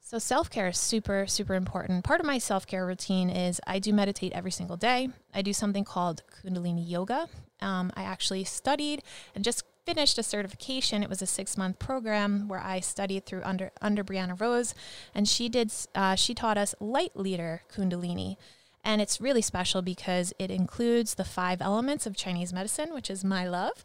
So, 0.00 0.18
self 0.18 0.48
care 0.48 0.68
is 0.68 0.78
super, 0.78 1.26
super 1.26 1.54
important. 1.54 2.02
Part 2.02 2.20
of 2.20 2.26
my 2.26 2.38
self 2.38 2.66
care 2.66 2.86
routine 2.86 3.28
is 3.28 3.60
I 3.66 3.78
do 3.78 3.92
meditate 3.92 4.32
every 4.32 4.50
single 4.50 4.76
day. 4.78 5.10
I 5.34 5.42
do 5.42 5.52
something 5.52 5.84
called 5.84 6.22
Kundalini 6.32 6.88
Yoga. 6.88 7.28
Um, 7.60 7.92
I 7.94 8.04
actually 8.04 8.44
studied 8.44 9.02
and 9.34 9.44
just 9.44 9.64
finished 9.88 10.18
a 10.18 10.22
certification. 10.22 11.02
It 11.02 11.08
was 11.08 11.22
a 11.22 11.26
six 11.26 11.56
month 11.56 11.78
program 11.78 12.46
where 12.46 12.60
I 12.60 12.80
studied 12.80 13.24
through 13.24 13.40
under 13.42 13.70
under 13.80 14.04
Brianna 14.04 14.38
Rose, 14.38 14.74
and 15.14 15.26
she 15.26 15.48
did 15.48 15.72
uh, 15.94 16.14
she 16.14 16.34
taught 16.34 16.58
us 16.58 16.74
light 16.78 17.16
leader 17.16 17.62
Kundalini. 17.74 18.36
And 18.84 19.00
it's 19.00 19.18
really 19.18 19.40
special 19.40 19.80
because 19.80 20.34
it 20.38 20.50
includes 20.50 21.14
the 21.14 21.24
five 21.24 21.62
elements 21.62 22.06
of 22.06 22.14
Chinese 22.14 22.52
medicine, 22.52 22.92
which 22.92 23.08
is 23.08 23.24
my 23.24 23.48
love, 23.48 23.82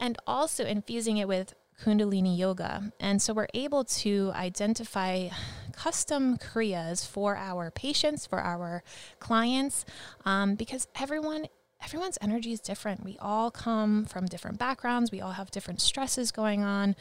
and 0.00 0.18
also 0.26 0.64
infusing 0.64 1.18
it 1.18 1.28
with 1.28 1.54
Kundalini 1.80 2.36
Yoga. 2.36 2.92
And 2.98 3.22
so 3.22 3.32
we're 3.32 3.54
able 3.54 3.84
to 4.02 4.32
identify 4.34 5.28
custom 5.72 6.36
Kriyas 6.36 7.06
for 7.06 7.36
our 7.36 7.70
patients, 7.70 8.26
for 8.26 8.40
our 8.40 8.82
clients, 9.20 9.84
um, 10.24 10.56
because 10.56 10.88
everyone 11.00 11.46
everyone's 11.84 12.18
energy 12.20 12.52
is 12.52 12.60
different. 12.60 13.04
We 13.04 13.18
all 13.20 13.50
come 13.50 14.06
from 14.06 14.26
different 14.26 14.58
backgrounds, 14.58 15.12
we 15.12 15.20
all 15.20 15.32
have 15.32 15.50
different 15.50 15.80
stresses 15.80 16.30
going 16.30 16.62
on. 16.62 16.96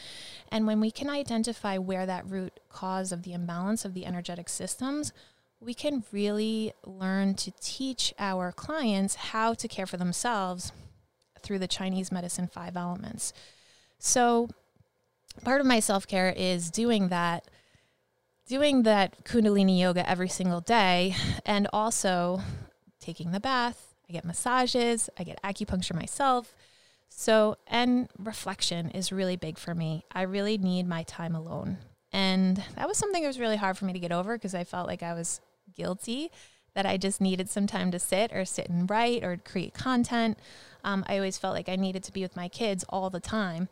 And 0.51 0.67
when 0.67 0.79
we 0.79 0.91
can 0.91 1.09
identify 1.09 1.77
where 1.77 2.05
that 2.05 2.29
root 2.29 2.59
cause 2.69 3.11
of 3.11 3.23
the 3.23 3.33
imbalance 3.33 3.85
of 3.85 3.93
the 3.93 4.05
energetic 4.05 4.49
systems, 4.49 5.13
we 5.59 5.73
can 5.73 6.03
really 6.11 6.73
learn 6.85 7.35
to 7.35 7.51
teach 7.61 8.13
our 8.19 8.51
clients 8.51 9.15
how 9.15 9.53
to 9.53 9.67
care 9.67 9.85
for 9.85 9.97
themselves 9.97 10.73
through 11.41 11.59
the 11.59 11.67
Chinese 11.67 12.11
medicine 12.11 12.47
five 12.47 12.75
elements. 12.75 13.33
So, 13.99 14.49
part 15.43 15.61
of 15.61 15.67
my 15.67 15.79
self 15.79 16.05
care 16.05 16.33
is 16.35 16.69
doing 16.69 17.07
that, 17.07 17.47
doing 18.47 18.83
that 18.83 19.23
Kundalini 19.23 19.79
yoga 19.79 20.07
every 20.09 20.29
single 20.29 20.61
day, 20.61 21.15
and 21.45 21.67
also 21.71 22.41
taking 22.99 23.31
the 23.31 23.39
bath, 23.39 23.92
I 24.13 24.17
get 24.17 24.25
massages, 24.25 25.09
I 25.17 25.23
get 25.23 25.41
acupuncture 25.41 25.95
myself. 25.95 26.53
So, 27.09 27.57
and 27.67 28.09
reflection 28.17 28.91
is 28.91 29.11
really 29.11 29.35
big 29.35 29.57
for 29.57 29.73
me. 29.73 30.03
I 30.11 30.21
really 30.23 30.57
need 30.57 30.87
my 30.87 31.01
time 31.03 31.35
alone. 31.35 31.77
And 32.11 32.63
that 32.75 32.87
was 32.87 32.97
something 32.97 33.23
that 33.23 33.27
was 33.27 33.39
really 33.39 33.57
hard 33.57 33.75
for 33.75 33.85
me 33.85 33.93
to 33.93 33.99
get 33.99 34.11
over 34.11 34.35
because 34.35 34.53
I 34.53 34.65
felt 34.65 34.87
like 34.87 35.01
I 35.01 35.13
was 35.13 35.41
guilty 35.75 36.29
that 36.75 36.85
I 36.85 36.97
just 36.97 37.21
needed 37.21 37.49
some 37.49 37.65
time 37.65 37.89
to 37.91 37.99
sit 37.99 38.31
or 38.33 38.45
sit 38.45 38.69
and 38.69 38.87
write 38.87 39.23
or 39.23 39.37
create 39.37 39.73
content. 39.73 40.37
Um, 40.83 41.03
I 41.07 41.15
always 41.15 41.39
felt 41.39 41.55
like 41.55 41.69
I 41.69 41.75
needed 41.75 42.03
to 42.03 42.13
be 42.13 42.21
with 42.21 42.35
my 42.35 42.47
kids 42.47 42.85
all 42.89 43.09
the 43.09 43.19
time. 43.19 43.67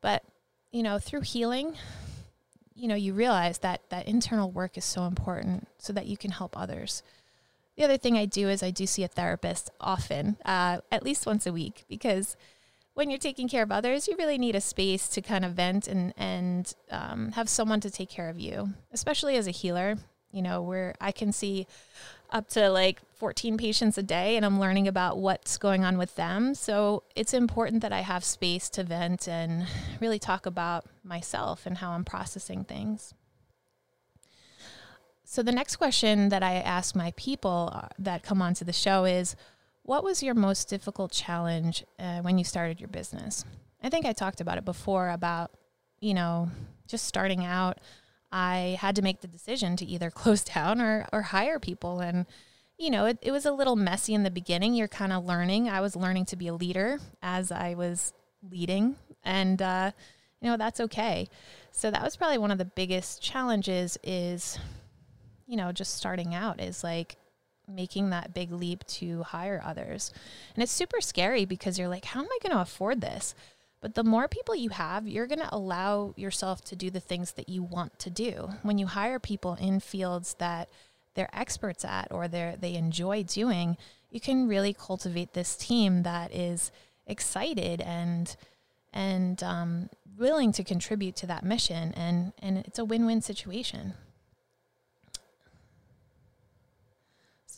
But, 0.00 0.24
you 0.72 0.82
know, 0.82 0.98
through 0.98 1.22
healing, 1.22 1.76
you 2.74 2.88
know, 2.88 2.96
you 2.96 3.12
realize 3.12 3.58
that 3.58 3.82
that 3.90 4.08
internal 4.08 4.50
work 4.50 4.76
is 4.76 4.84
so 4.84 5.04
important 5.04 5.68
so 5.78 5.92
that 5.92 6.06
you 6.06 6.16
can 6.16 6.32
help 6.32 6.58
others. 6.58 7.04
The 7.76 7.84
other 7.84 7.96
thing 7.96 8.16
I 8.16 8.24
do 8.24 8.48
is 8.48 8.62
I 8.62 8.70
do 8.70 8.86
see 8.86 9.02
a 9.02 9.08
therapist 9.08 9.70
often, 9.80 10.36
uh, 10.44 10.78
at 10.92 11.02
least 11.02 11.26
once 11.26 11.46
a 11.46 11.52
week, 11.52 11.84
because 11.88 12.36
when 12.94 13.10
you're 13.10 13.18
taking 13.18 13.48
care 13.48 13.64
of 13.64 13.72
others, 13.72 14.06
you 14.06 14.16
really 14.16 14.38
need 14.38 14.54
a 14.54 14.60
space 14.60 15.08
to 15.08 15.20
kind 15.20 15.44
of 15.44 15.52
vent 15.54 15.88
and 15.88 16.14
and 16.16 16.74
um, 16.90 17.32
have 17.32 17.48
someone 17.48 17.80
to 17.80 17.90
take 17.90 18.08
care 18.08 18.28
of 18.28 18.38
you, 18.38 18.72
especially 18.92 19.36
as 19.36 19.46
a 19.46 19.52
healer. 19.52 19.96
You 20.30 20.42
know, 20.42 20.62
where 20.62 20.94
I 21.00 21.12
can 21.12 21.32
see 21.32 21.68
up 22.30 22.48
to 22.48 22.68
like 22.68 23.00
14 23.14 23.56
patients 23.56 23.96
a 23.96 24.02
day 24.02 24.36
and 24.36 24.44
I'm 24.44 24.58
learning 24.58 24.88
about 24.88 25.18
what's 25.18 25.56
going 25.58 25.84
on 25.84 25.96
with 25.96 26.16
them. 26.16 26.56
So 26.56 27.04
it's 27.14 27.32
important 27.32 27.82
that 27.82 27.92
I 27.92 28.00
have 28.00 28.24
space 28.24 28.68
to 28.70 28.82
vent 28.82 29.28
and 29.28 29.68
really 30.00 30.18
talk 30.18 30.44
about 30.44 30.86
myself 31.04 31.66
and 31.66 31.78
how 31.78 31.92
I'm 31.92 32.04
processing 32.04 32.64
things. 32.64 33.14
So 35.34 35.42
the 35.42 35.50
next 35.50 35.76
question 35.78 36.28
that 36.28 36.44
I 36.44 36.60
ask 36.60 36.94
my 36.94 37.12
people 37.16 37.68
uh, 37.72 37.88
that 37.98 38.22
come 38.22 38.40
onto 38.40 38.64
the 38.64 38.72
show 38.72 39.04
is, 39.04 39.34
what 39.82 40.04
was 40.04 40.22
your 40.22 40.32
most 40.32 40.68
difficult 40.68 41.10
challenge 41.10 41.84
uh, 41.98 42.20
when 42.20 42.38
you 42.38 42.44
started 42.44 42.78
your 42.78 42.86
business? 42.86 43.44
I 43.82 43.88
think 43.88 44.06
I 44.06 44.12
talked 44.12 44.40
about 44.40 44.58
it 44.58 44.64
before 44.64 45.08
about, 45.08 45.50
you 45.98 46.14
know, 46.14 46.50
just 46.86 47.08
starting 47.08 47.44
out. 47.44 47.78
I 48.30 48.78
had 48.80 48.94
to 48.94 49.02
make 49.02 49.22
the 49.22 49.26
decision 49.26 49.74
to 49.78 49.84
either 49.84 50.08
close 50.22 50.44
down 50.44 50.80
or, 50.80 51.08
or 51.12 51.22
hire 51.22 51.58
people. 51.58 51.98
And, 51.98 52.26
you 52.78 52.90
know, 52.90 53.06
it, 53.06 53.18
it 53.20 53.32
was 53.32 53.44
a 53.44 53.50
little 53.50 53.74
messy 53.74 54.14
in 54.14 54.22
the 54.22 54.30
beginning. 54.30 54.74
You're 54.74 54.86
kind 54.86 55.12
of 55.12 55.24
learning. 55.24 55.68
I 55.68 55.80
was 55.80 55.96
learning 55.96 56.26
to 56.26 56.36
be 56.36 56.46
a 56.46 56.54
leader 56.54 57.00
as 57.24 57.50
I 57.50 57.74
was 57.74 58.12
leading. 58.48 58.94
And, 59.24 59.60
uh, 59.60 59.90
you 60.40 60.48
know, 60.48 60.56
that's 60.56 60.78
okay. 60.78 61.28
So 61.72 61.90
that 61.90 62.04
was 62.04 62.14
probably 62.14 62.38
one 62.38 62.52
of 62.52 62.58
the 62.58 62.64
biggest 62.64 63.20
challenges 63.20 63.98
is 64.04 64.60
you 65.46 65.56
know, 65.56 65.72
just 65.72 65.94
starting 65.94 66.34
out 66.34 66.60
is 66.60 66.84
like 66.84 67.16
making 67.68 68.10
that 68.10 68.34
big 68.34 68.52
leap 68.52 68.84
to 68.86 69.22
hire 69.22 69.62
others. 69.64 70.12
And 70.54 70.62
it's 70.62 70.72
super 70.72 71.00
scary 71.00 71.44
because 71.44 71.78
you're 71.78 71.88
like, 71.88 72.04
how 72.04 72.20
am 72.20 72.26
I 72.26 72.38
going 72.42 72.54
to 72.54 72.60
afford 72.60 73.00
this? 73.00 73.34
But 73.80 73.94
the 73.94 74.04
more 74.04 74.28
people 74.28 74.56
you 74.56 74.70
have, 74.70 75.06
you're 75.06 75.26
going 75.26 75.40
to 75.40 75.54
allow 75.54 76.14
yourself 76.16 76.64
to 76.64 76.76
do 76.76 76.90
the 76.90 77.00
things 77.00 77.32
that 77.32 77.48
you 77.48 77.62
want 77.62 77.98
to 77.98 78.10
do. 78.10 78.50
When 78.62 78.78
you 78.78 78.86
hire 78.86 79.18
people 79.18 79.54
in 79.54 79.80
fields 79.80 80.34
that 80.38 80.70
they're 81.14 81.28
experts 81.32 81.84
at 81.84 82.10
or 82.10 82.26
they 82.26 82.56
they 82.58 82.74
enjoy 82.74 83.22
doing, 83.24 83.76
you 84.10 84.20
can 84.20 84.48
really 84.48 84.72
cultivate 84.72 85.32
this 85.32 85.56
team 85.56 86.02
that 86.02 86.34
is 86.34 86.72
excited 87.06 87.80
and 87.82 88.34
and 88.92 89.42
um, 89.42 89.90
willing 90.16 90.52
to 90.52 90.64
contribute 90.64 91.16
to 91.16 91.26
that 91.26 91.44
mission, 91.44 91.92
and 91.94 92.32
and 92.40 92.58
it's 92.58 92.78
a 92.78 92.84
win 92.84 93.06
win 93.06 93.20
situation. 93.20 93.94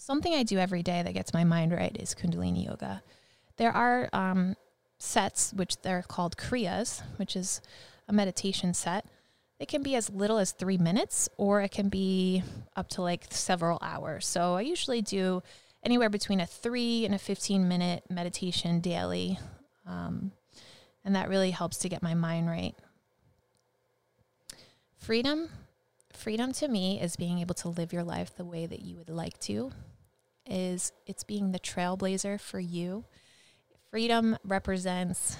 Something 0.07 0.35
I 0.35 0.45
do 0.45 0.57
every 0.57 0.85
day 0.85 1.03
that 1.03 1.15
gets 1.15 1.35
my 1.35 1.43
mind 1.43 1.73
right 1.73 1.95
is 1.99 2.15
Kundalini 2.15 2.65
yoga. 2.65 3.03
There 3.57 3.73
are 3.73 4.09
um, 4.13 4.55
sets, 4.99 5.53
which 5.53 5.83
they're 5.83 6.05
called 6.07 6.37
Kriyas, 6.37 7.03
which 7.17 7.35
is 7.35 7.61
a 8.07 8.13
meditation 8.13 8.73
set. 8.73 9.05
It 9.59 9.67
can 9.67 9.83
be 9.83 9.97
as 9.97 10.09
little 10.09 10.39
as 10.39 10.53
three 10.53 10.79
minutes, 10.79 11.29
or 11.39 11.61
it 11.61 11.73
can 11.73 11.89
be 11.89 12.45
up 12.77 12.89
to 12.91 13.03
like 13.03 13.25
several 13.31 13.81
hours. 13.83 14.29
So 14.29 14.55
I 14.55 14.61
usually 14.61 15.03
do 15.03 15.43
anywhere 15.83 16.11
between 16.11 16.39
a 16.39 16.47
three 16.47 17.05
and 17.05 17.13
a 17.13 17.19
15 17.19 17.67
minute 17.67 18.05
meditation 18.09 18.79
daily. 18.79 19.41
Um, 19.89 20.31
and 21.05 21.17
that 21.17 21.29
really 21.29 21.51
helps 21.51 21.79
to 21.79 21.89
get 21.89 22.01
my 22.01 22.15
mind 22.15 22.47
right. 22.47 22.77
Freedom. 24.99 25.49
Freedom 26.13 26.53
to 26.53 26.69
me 26.69 27.01
is 27.01 27.17
being 27.17 27.41
able 27.41 27.57
to 27.57 27.71
live 27.71 27.93
your 27.93 28.05
life 28.05 28.37
the 28.37 28.45
way 28.45 28.67
that 28.67 28.83
you 28.83 28.99
would 28.99 29.11
like 29.11 29.41
to 29.41 29.73
is 30.47 30.93
it's 31.07 31.25
being 31.25 31.53
the 31.53 31.59
trailblazer 31.59 32.41
for 32.41 32.61
you. 32.61 33.05
Freedom 33.91 34.37
represents, 34.45 35.37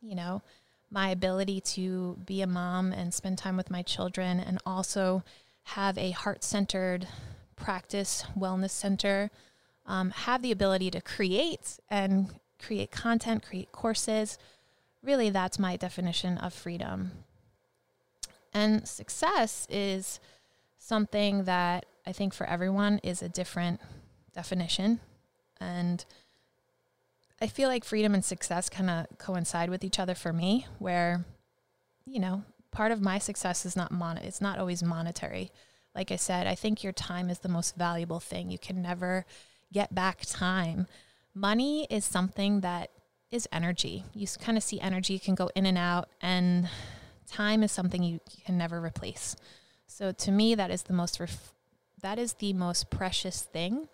you 0.00 0.14
know, 0.14 0.42
my 0.90 1.08
ability 1.08 1.60
to 1.60 2.18
be 2.26 2.42
a 2.42 2.46
mom 2.46 2.92
and 2.92 3.14
spend 3.14 3.38
time 3.38 3.56
with 3.56 3.70
my 3.70 3.82
children 3.82 4.38
and 4.38 4.58
also 4.66 5.22
have 5.64 5.96
a 5.96 6.10
heart 6.10 6.44
centered 6.44 7.06
practice 7.56 8.24
wellness 8.38 8.70
center, 8.70 9.30
um, 9.86 10.10
have 10.10 10.42
the 10.42 10.52
ability 10.52 10.90
to 10.90 11.00
create 11.00 11.78
and 11.88 12.28
create 12.58 12.90
content, 12.90 13.42
create 13.44 13.72
courses. 13.72 14.38
Really, 15.02 15.30
that's 15.30 15.58
my 15.58 15.76
definition 15.76 16.38
of 16.38 16.52
freedom. 16.52 17.12
And 18.52 18.86
success 18.86 19.66
is 19.70 20.20
something 20.78 21.44
that 21.44 21.86
I 22.06 22.12
think 22.12 22.34
for 22.34 22.46
everyone 22.46 23.00
is 23.02 23.22
a 23.22 23.28
different 23.28 23.80
definition. 24.34 25.00
And 25.60 26.04
I 27.40 27.46
feel 27.46 27.68
like 27.68 27.84
freedom 27.84 28.14
and 28.14 28.24
success 28.24 28.68
kind 28.68 28.90
of 28.90 29.06
coincide 29.18 29.70
with 29.70 29.84
each 29.84 29.98
other 29.98 30.14
for 30.14 30.32
me, 30.32 30.66
where, 30.78 31.24
you 32.06 32.20
know, 32.20 32.44
part 32.70 32.92
of 32.92 33.00
my 33.00 33.18
success 33.18 33.66
is 33.66 33.76
not 33.76 33.92
mon 33.92 34.16
it's 34.18 34.40
not 34.40 34.58
always 34.58 34.82
monetary. 34.82 35.50
Like 35.94 36.10
I 36.10 36.16
said, 36.16 36.46
I 36.46 36.54
think 36.54 36.82
your 36.82 36.92
time 36.92 37.28
is 37.28 37.40
the 37.40 37.48
most 37.48 37.76
valuable 37.76 38.20
thing. 38.20 38.50
You 38.50 38.58
can 38.58 38.80
never 38.80 39.26
get 39.72 39.94
back 39.94 40.22
time. 40.22 40.86
Money 41.34 41.86
is 41.90 42.04
something 42.04 42.60
that 42.60 42.90
is 43.30 43.48
energy. 43.52 44.04
You 44.14 44.26
kind 44.40 44.56
of 44.56 44.64
see 44.64 44.80
energy 44.80 45.18
can 45.18 45.34
go 45.34 45.50
in 45.54 45.66
and 45.66 45.78
out, 45.78 46.08
and 46.20 46.68
time 47.26 47.62
is 47.62 47.72
something 47.72 48.02
you, 48.02 48.20
can 48.44 48.58
never 48.58 48.80
replace. 48.80 49.36
So 49.86 50.12
to 50.12 50.30
me, 50.30 50.54
that 50.54 50.70
is 50.70 50.84
the 50.84 50.92
most 50.92 51.18
ref- 51.18 51.52
that 52.02 52.18
is 52.18 52.34
the 52.34 52.52
most 52.52 52.90
precious 52.90 53.42
thing. 53.42 53.88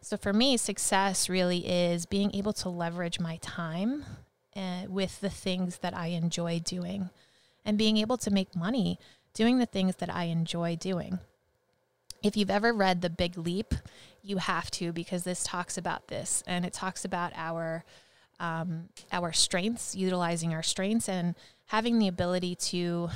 So 0.00 0.16
for 0.16 0.32
me, 0.32 0.56
success 0.56 1.28
really 1.28 1.66
is 1.66 2.06
being 2.06 2.34
able 2.34 2.52
to 2.54 2.68
leverage 2.68 3.18
my 3.18 3.38
time 3.40 4.04
uh, 4.54 4.82
with 4.88 5.20
the 5.20 5.30
things 5.30 5.78
that 5.78 5.96
I 5.96 6.08
enjoy 6.08 6.60
doing 6.60 7.10
and 7.64 7.78
being 7.78 7.96
able 7.96 8.18
to 8.18 8.30
make 8.30 8.54
money 8.54 8.98
doing 9.32 9.58
the 9.58 9.66
things 9.66 9.96
that 9.96 10.14
I 10.14 10.24
enjoy 10.24 10.76
doing. 10.76 11.18
If 12.22 12.36
you've 12.36 12.50
ever 12.50 12.72
read 12.72 13.02
The 13.02 13.10
Big 13.10 13.36
Leap, 13.36 13.74
you 14.22 14.38
have 14.38 14.70
to 14.72 14.92
because 14.92 15.24
this 15.24 15.42
talks 15.42 15.76
about 15.76 16.08
this 16.08 16.42
and 16.46 16.64
it 16.64 16.72
talks 16.72 17.04
about 17.04 17.32
our 17.34 17.84
um, 18.40 18.88
our 19.12 19.32
strengths, 19.32 19.94
utilizing 19.94 20.52
our 20.52 20.62
strengths, 20.62 21.08
and 21.08 21.36
having 21.66 21.98
the 21.98 22.08
ability 22.08 22.56
to 22.56 23.08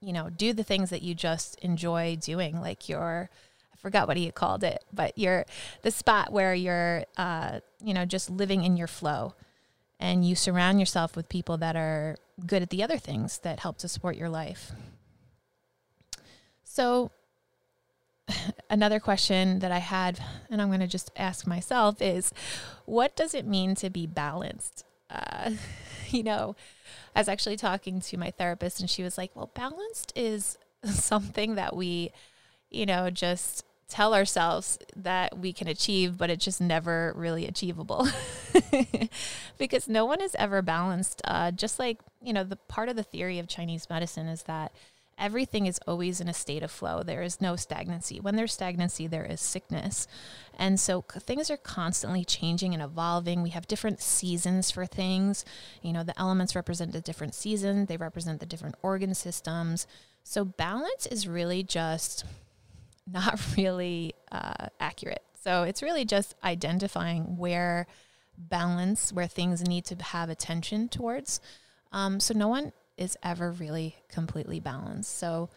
you 0.00 0.12
know, 0.12 0.30
do 0.30 0.52
the 0.52 0.64
things 0.64 0.90
that 0.90 1.02
you 1.02 1.14
just 1.14 1.58
enjoy 1.60 2.16
doing, 2.20 2.60
like 2.60 2.88
your, 2.88 3.28
I 3.72 3.76
forgot 3.76 4.08
what 4.08 4.16
he 4.16 4.30
called 4.30 4.64
it, 4.64 4.84
but 4.92 5.16
you're 5.18 5.44
the 5.82 5.90
spot 5.90 6.32
where 6.32 6.54
you're, 6.54 7.04
uh, 7.16 7.60
you 7.82 7.92
know, 7.94 8.04
just 8.04 8.30
living 8.30 8.64
in 8.64 8.76
your 8.76 8.88
flow. 8.88 9.34
and 10.02 10.24
you 10.24 10.34
surround 10.34 10.80
yourself 10.80 11.14
with 11.14 11.28
people 11.28 11.58
that 11.58 11.76
are 11.76 12.16
good 12.46 12.62
at 12.62 12.70
the 12.70 12.82
other 12.82 12.96
things 12.96 13.38
that 13.40 13.60
help 13.60 13.76
to 13.78 13.88
support 13.88 14.16
your 14.16 14.30
life. 14.30 14.72
So, 16.64 17.10
another 18.70 18.98
question 18.98 19.58
that 19.58 19.70
I 19.70 19.78
had, 19.78 20.18
and 20.50 20.62
I'm 20.62 20.68
going 20.68 20.80
to 20.80 20.86
just 20.86 21.10
ask 21.16 21.46
myself, 21.46 22.00
is 22.00 22.32
what 22.86 23.14
does 23.14 23.34
it 23.34 23.46
mean 23.46 23.74
to 23.76 23.90
be 23.90 24.06
balanced? 24.06 24.84
Uh, 25.10 25.52
you 26.10 26.22
know, 26.22 26.56
I 27.14 27.20
was 27.20 27.28
actually 27.28 27.56
talking 27.56 28.00
to 28.00 28.16
my 28.16 28.30
therapist, 28.30 28.80
and 28.80 28.88
she 28.88 29.02
was 29.02 29.18
like, 29.18 29.30
Well, 29.34 29.50
balanced 29.54 30.12
is 30.16 30.58
something 30.84 31.54
that 31.56 31.76
we, 31.76 32.12
you 32.70 32.86
know, 32.86 33.10
just 33.10 33.64
tell 33.88 34.14
ourselves 34.14 34.78
that 34.94 35.36
we 35.36 35.52
can 35.52 35.66
achieve, 35.66 36.16
but 36.16 36.30
it's 36.30 36.44
just 36.44 36.60
never 36.60 37.12
really 37.16 37.46
achievable 37.46 38.06
because 39.58 39.88
no 39.88 40.06
one 40.06 40.20
is 40.20 40.36
ever 40.38 40.62
balanced. 40.62 41.20
Uh, 41.24 41.50
just 41.50 41.80
like, 41.80 41.98
you 42.22 42.32
know, 42.32 42.44
the 42.44 42.54
part 42.56 42.88
of 42.88 42.94
the 42.94 43.02
theory 43.02 43.40
of 43.40 43.48
Chinese 43.48 43.90
medicine 43.90 44.28
is 44.28 44.44
that 44.44 44.72
everything 45.20 45.66
is 45.66 45.78
always 45.86 46.20
in 46.20 46.28
a 46.28 46.34
state 46.34 46.62
of 46.62 46.70
flow. 46.70 47.02
There 47.02 47.22
is 47.22 47.40
no 47.40 47.54
stagnancy. 47.54 48.18
When 48.18 48.34
there's 48.34 48.54
stagnancy, 48.54 49.06
there 49.06 49.24
is 49.24 49.40
sickness. 49.40 50.08
And 50.58 50.80
so 50.80 51.02
things 51.02 51.50
are 51.50 51.58
constantly 51.58 52.24
changing 52.24 52.72
and 52.72 52.82
evolving. 52.82 53.42
We 53.42 53.50
have 53.50 53.68
different 53.68 54.00
seasons 54.00 54.70
for 54.70 54.86
things. 54.86 55.44
You 55.82 55.92
know, 55.92 56.02
the 56.02 56.18
elements 56.18 56.56
represent 56.56 56.94
a 56.94 57.00
different 57.00 57.34
season, 57.34 57.86
they 57.86 57.98
represent 57.98 58.40
the 58.40 58.46
different 58.46 58.76
organ 58.82 59.14
systems. 59.14 59.86
So 60.24 60.44
balance 60.44 61.06
is 61.06 61.28
really 61.28 61.62
just 61.62 62.24
not 63.06 63.40
really 63.56 64.14
uh, 64.32 64.68
accurate. 64.80 65.22
So 65.42 65.62
it's 65.62 65.82
really 65.82 66.04
just 66.04 66.34
identifying 66.42 67.36
where 67.36 67.86
balance, 68.36 69.12
where 69.12 69.26
things 69.26 69.66
need 69.66 69.84
to 69.86 69.96
have 70.02 70.30
attention 70.30 70.88
towards. 70.88 71.40
Um, 71.92 72.20
so 72.20 72.34
no 72.34 72.48
one 72.48 72.72
is 73.00 73.16
ever 73.22 73.50
really 73.50 73.96
completely 74.08 74.60
balanced. 74.60 75.18
So 75.18 75.48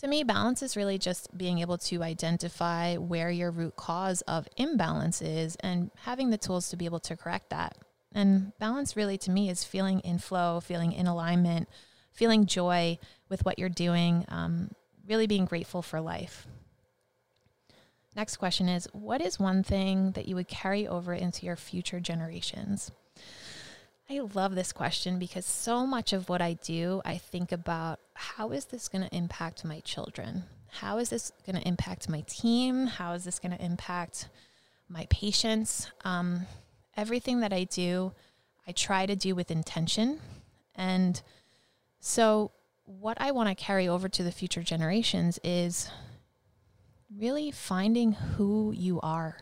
to 0.00 0.06
me, 0.06 0.22
balance 0.22 0.62
is 0.62 0.76
really 0.76 0.98
just 0.98 1.36
being 1.36 1.58
able 1.58 1.78
to 1.78 2.02
identify 2.02 2.96
where 2.96 3.30
your 3.30 3.50
root 3.50 3.76
cause 3.76 4.22
of 4.22 4.46
imbalance 4.56 5.20
is 5.20 5.56
and 5.56 5.90
having 6.02 6.30
the 6.30 6.38
tools 6.38 6.68
to 6.70 6.76
be 6.76 6.84
able 6.84 7.00
to 7.00 7.16
correct 7.16 7.50
that. 7.50 7.76
And 8.14 8.52
balance 8.58 8.96
really 8.96 9.18
to 9.18 9.30
me 9.30 9.50
is 9.50 9.64
feeling 9.64 10.00
in 10.00 10.18
flow, 10.18 10.60
feeling 10.60 10.92
in 10.92 11.06
alignment, 11.06 11.68
feeling 12.12 12.46
joy 12.46 12.98
with 13.28 13.44
what 13.44 13.58
you're 13.58 13.68
doing, 13.68 14.24
um, 14.28 14.70
really 15.06 15.26
being 15.26 15.44
grateful 15.44 15.82
for 15.82 16.00
life. 16.00 16.46
Next 18.16 18.36
question 18.36 18.68
is 18.68 18.88
What 18.92 19.20
is 19.20 19.38
one 19.38 19.62
thing 19.62 20.12
that 20.12 20.26
you 20.26 20.34
would 20.34 20.48
carry 20.48 20.86
over 20.86 21.14
into 21.14 21.46
your 21.46 21.56
future 21.56 22.00
generations? 22.00 22.90
I 24.10 24.18
love 24.34 24.56
this 24.56 24.72
question 24.72 25.20
because 25.20 25.46
so 25.46 25.86
much 25.86 26.12
of 26.12 26.28
what 26.28 26.42
I 26.42 26.54
do, 26.54 27.00
I 27.04 27.16
think 27.16 27.52
about 27.52 28.00
how 28.14 28.50
is 28.50 28.64
this 28.64 28.88
going 28.88 29.08
to 29.08 29.16
impact 29.16 29.64
my 29.64 29.78
children? 29.80 30.42
How 30.68 30.98
is 30.98 31.10
this 31.10 31.30
going 31.46 31.54
to 31.54 31.66
impact 31.66 32.08
my 32.08 32.22
team? 32.22 32.88
How 32.88 33.12
is 33.12 33.22
this 33.22 33.38
going 33.38 33.56
to 33.56 33.64
impact 33.64 34.28
my 34.88 35.06
patients? 35.10 35.92
Um, 36.04 36.46
everything 36.96 37.38
that 37.40 37.52
I 37.52 37.62
do, 37.62 38.12
I 38.66 38.72
try 38.72 39.06
to 39.06 39.14
do 39.14 39.36
with 39.36 39.52
intention. 39.52 40.18
And 40.74 41.22
so, 42.00 42.50
what 42.86 43.16
I 43.20 43.30
want 43.30 43.48
to 43.48 43.54
carry 43.54 43.86
over 43.86 44.08
to 44.08 44.24
the 44.24 44.32
future 44.32 44.64
generations 44.64 45.38
is 45.44 45.88
really 47.16 47.52
finding 47.52 48.12
who 48.12 48.72
you 48.76 49.00
are. 49.02 49.36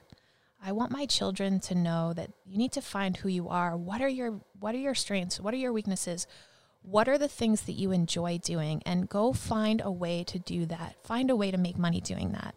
I 0.63 0.73
want 0.73 0.91
my 0.91 1.07
children 1.07 1.61
to 1.61 1.75
know 1.75 2.13
that 2.15 2.31
you 2.45 2.59
need 2.59 2.73
to 2.73 2.83
find 2.83 3.17
who 3.17 3.29
you 3.29 3.49
are. 3.49 3.77
What 3.77 4.03
are 4.03 4.09
your 4.09 4.41
what 4.59 4.75
are 4.75 4.79
your 4.79 4.95
strengths? 4.95 5.41
What 5.41 5.55
are 5.55 5.59
your 5.59 5.73
weaknesses? 5.73 6.27
What 6.83 7.09
are 7.09 7.19
the 7.19 7.29
things 7.29 7.63
that 7.63 7.73
you 7.73 7.93
enjoy 7.93 8.39
doing 8.39 8.83
and 8.85 9.09
go 9.09 9.33
find 9.33 9.81
a 9.85 9.91
way 9.91 10.25
to 10.25 10.39
do 10.39 10.67
that. 10.67 10.97
Find 11.05 11.31
a 11.31 11.37
way 11.37 11.51
to 11.51 11.59
make 11.59 11.79
money 11.79 12.01
doing 12.01 12.33
that. 12.33 12.55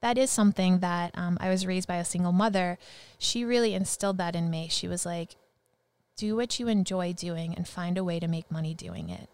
That 0.00 0.18
is 0.18 0.30
something 0.30 0.80
that 0.80 1.16
um, 1.16 1.36
I 1.40 1.50
was 1.50 1.66
raised 1.66 1.86
by 1.86 1.96
a 1.96 2.04
single 2.04 2.32
mother. 2.32 2.78
She 3.18 3.44
really 3.44 3.74
instilled 3.74 4.18
that 4.18 4.34
in 4.34 4.50
me. 4.50 4.68
She 4.70 4.88
was 4.88 5.04
like, 5.04 5.36
do 6.16 6.36
what 6.36 6.58
you 6.58 6.68
enjoy 6.68 7.12
doing 7.12 7.54
and 7.54 7.68
find 7.68 7.96
a 7.96 8.04
way 8.04 8.18
to 8.18 8.28
make 8.28 8.50
money 8.50 8.74
doing 8.74 9.08
it 9.08 9.28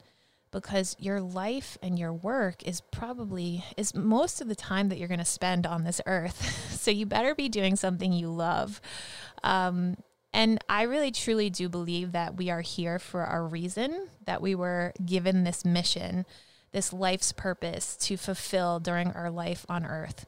because 0.60 0.96
your 0.98 1.20
life 1.20 1.78
and 1.82 1.98
your 1.98 2.12
work 2.12 2.62
is 2.64 2.80
probably 2.80 3.64
is 3.76 3.94
most 3.94 4.40
of 4.40 4.48
the 4.48 4.54
time 4.54 4.88
that 4.88 4.98
you're 4.98 5.08
going 5.08 5.18
to 5.18 5.24
spend 5.24 5.66
on 5.66 5.84
this 5.84 6.00
earth. 6.06 6.62
So 6.86 6.92
you 6.92 7.04
better 7.04 7.34
be 7.34 7.48
doing 7.48 7.74
something 7.74 8.12
you 8.12 8.28
love. 8.28 8.80
Um, 9.42 9.96
and 10.32 10.62
i 10.68 10.82
really 10.82 11.10
truly 11.10 11.50
do 11.50 11.68
believe 11.68 12.12
that 12.12 12.36
we 12.36 12.50
are 12.50 12.60
here 12.60 12.98
for 12.98 13.24
a 13.24 13.40
reason 13.42 14.08
that 14.26 14.42
we 14.42 14.54
were 14.54 14.92
given 15.04 15.42
this 15.42 15.64
mission 15.64 16.26
this 16.72 16.92
life's 16.92 17.32
purpose 17.32 17.96
to 17.96 18.16
fulfill 18.16 18.78
during 18.78 19.10
our 19.12 19.30
life 19.30 19.64
on 19.68 19.84
earth 19.84 20.26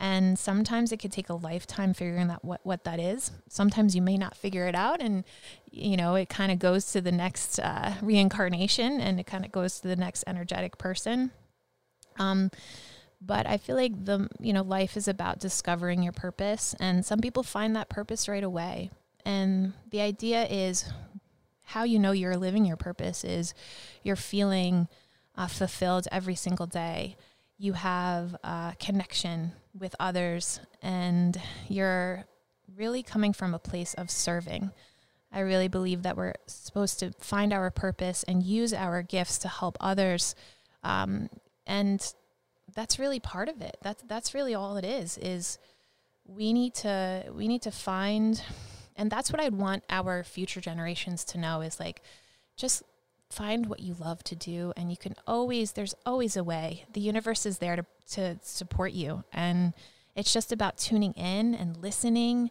and 0.00 0.38
sometimes 0.38 0.92
it 0.92 0.96
could 0.96 1.12
take 1.12 1.28
a 1.28 1.34
lifetime 1.34 1.92
figuring 1.92 2.30
out 2.30 2.42
what, 2.42 2.60
what 2.64 2.84
that 2.84 2.98
is. 2.98 3.32
Sometimes 3.50 3.94
you 3.94 4.00
may 4.00 4.16
not 4.16 4.34
figure 4.34 4.66
it 4.66 4.74
out. 4.74 5.02
And, 5.02 5.24
you 5.70 5.94
know, 5.98 6.14
it 6.14 6.30
kind 6.30 6.50
of 6.50 6.58
goes 6.58 6.90
to 6.92 7.02
the 7.02 7.12
next 7.12 7.60
uh, 7.60 7.92
reincarnation 8.00 8.98
and 8.98 9.20
it 9.20 9.26
kind 9.26 9.44
of 9.44 9.52
goes 9.52 9.78
to 9.80 9.88
the 9.88 9.96
next 9.96 10.24
energetic 10.26 10.78
person. 10.78 11.32
Um, 12.18 12.50
but 13.20 13.46
I 13.46 13.58
feel 13.58 13.76
like 13.76 14.06
the, 14.06 14.26
you 14.40 14.54
know, 14.54 14.62
life 14.62 14.96
is 14.96 15.06
about 15.06 15.38
discovering 15.38 16.02
your 16.02 16.14
purpose. 16.14 16.74
And 16.80 17.04
some 17.04 17.20
people 17.20 17.42
find 17.42 17.76
that 17.76 17.90
purpose 17.90 18.26
right 18.26 18.42
away. 18.42 18.90
And 19.26 19.74
the 19.90 20.00
idea 20.00 20.46
is 20.46 20.90
how 21.62 21.84
you 21.84 21.98
know 21.98 22.12
you're 22.12 22.38
living 22.38 22.64
your 22.64 22.78
purpose 22.78 23.22
is 23.22 23.52
you're 24.02 24.16
feeling 24.16 24.88
uh, 25.36 25.46
fulfilled 25.46 26.08
every 26.10 26.34
single 26.34 26.66
day. 26.66 27.16
You 27.60 27.74
have 27.74 28.34
a 28.42 28.74
connection 28.80 29.52
with 29.78 29.94
others 30.00 30.60
and 30.80 31.38
you're 31.68 32.24
really 32.74 33.02
coming 33.02 33.34
from 33.34 33.52
a 33.52 33.58
place 33.58 33.92
of 33.92 34.10
serving. 34.10 34.70
I 35.30 35.40
really 35.40 35.68
believe 35.68 36.02
that 36.04 36.16
we're 36.16 36.32
supposed 36.46 37.00
to 37.00 37.12
find 37.20 37.52
our 37.52 37.70
purpose 37.70 38.22
and 38.22 38.42
use 38.42 38.72
our 38.72 39.02
gifts 39.02 39.36
to 39.40 39.48
help 39.48 39.76
others. 39.78 40.34
Um, 40.82 41.28
and 41.66 42.00
that's 42.74 42.98
really 42.98 43.20
part 43.20 43.50
of 43.50 43.60
it. 43.60 43.76
That's 43.82 44.02
that's 44.08 44.32
really 44.32 44.54
all 44.54 44.78
it 44.78 44.84
is. 44.86 45.18
Is 45.18 45.58
we 46.26 46.54
need 46.54 46.74
to 46.76 47.26
we 47.30 47.46
need 47.46 47.60
to 47.62 47.70
find, 47.70 48.42
and 48.96 49.10
that's 49.10 49.30
what 49.30 49.38
I'd 49.38 49.54
want 49.54 49.84
our 49.90 50.24
future 50.24 50.62
generations 50.62 51.26
to 51.26 51.38
know 51.38 51.60
is 51.60 51.78
like, 51.78 52.00
just 52.56 52.82
find 53.30 53.66
what 53.66 53.80
you 53.80 53.94
love 53.94 54.22
to 54.24 54.34
do 54.34 54.72
and 54.76 54.90
you 54.90 54.96
can 54.96 55.14
always 55.26 55.72
there's 55.72 55.94
always 56.04 56.36
a 56.36 56.44
way. 56.44 56.84
The 56.92 57.00
universe 57.00 57.46
is 57.46 57.58
there 57.58 57.76
to, 57.76 57.86
to 58.12 58.38
support 58.42 58.92
you 58.92 59.24
and 59.32 59.72
it's 60.16 60.32
just 60.32 60.52
about 60.52 60.76
tuning 60.76 61.12
in 61.12 61.54
and 61.54 61.76
listening. 61.76 62.50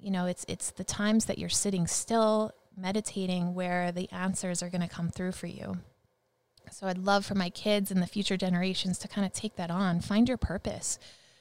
You 0.00 0.10
know 0.10 0.26
it's 0.26 0.44
it's 0.48 0.70
the 0.70 0.84
times 0.84 1.26
that 1.26 1.38
you're 1.38 1.48
sitting 1.48 1.86
still 1.86 2.52
meditating 2.76 3.54
where 3.54 3.92
the 3.92 4.10
answers 4.10 4.62
are 4.62 4.70
going 4.70 4.80
to 4.82 4.88
come 4.88 5.10
through 5.10 5.32
for 5.32 5.46
you. 5.46 5.78
So 6.70 6.88
i'd 6.88 6.98
love 6.98 7.24
for 7.24 7.34
my 7.36 7.48
kids 7.50 7.90
and 7.90 8.02
the 8.02 8.06
future 8.06 8.36
generations 8.36 8.98
to 8.98 9.08
kind 9.08 9.26
of 9.26 9.32
take 9.32 9.56
that 9.56 9.70
on. 9.70 10.00
Find 10.00 10.26
your 10.26 10.38
purpose. 10.38 10.98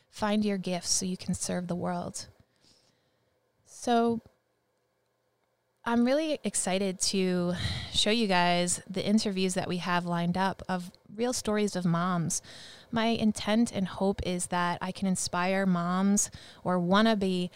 Find 0.10 0.46
your 0.46 0.58
gifts 0.58 0.90
so 0.90 1.06
you 1.06 1.18
can 1.18 1.34
serve 1.34 1.68
the 1.68 1.76
world. 1.76 2.28
So 3.66 4.22
I'm 5.88 6.04
really 6.04 6.40
excited 6.44 7.00
to 7.02 7.54
show 7.94 8.10
you 8.10 8.26
guys 8.26 8.82
the 8.90 9.06
interviews 9.06 9.54
that 9.54 9.68
we 9.68 9.78
have 9.78 10.08
lined 10.08 10.36
up 10.36 10.64
of 10.68 10.90
real 11.16 11.32
stories 11.32 11.76
of 11.76 11.86
moms. 11.86 12.42
My 12.92 13.06
intent 13.06 13.72
and 13.72 13.88
hope 13.88 14.20
is 14.26 14.48
that 14.48 14.80
I 14.82 14.92
can 14.92 15.08
inspire 15.08 15.68
moms 15.68 16.32
or 16.64 16.80
wanna 16.80 17.16
be 17.16 17.52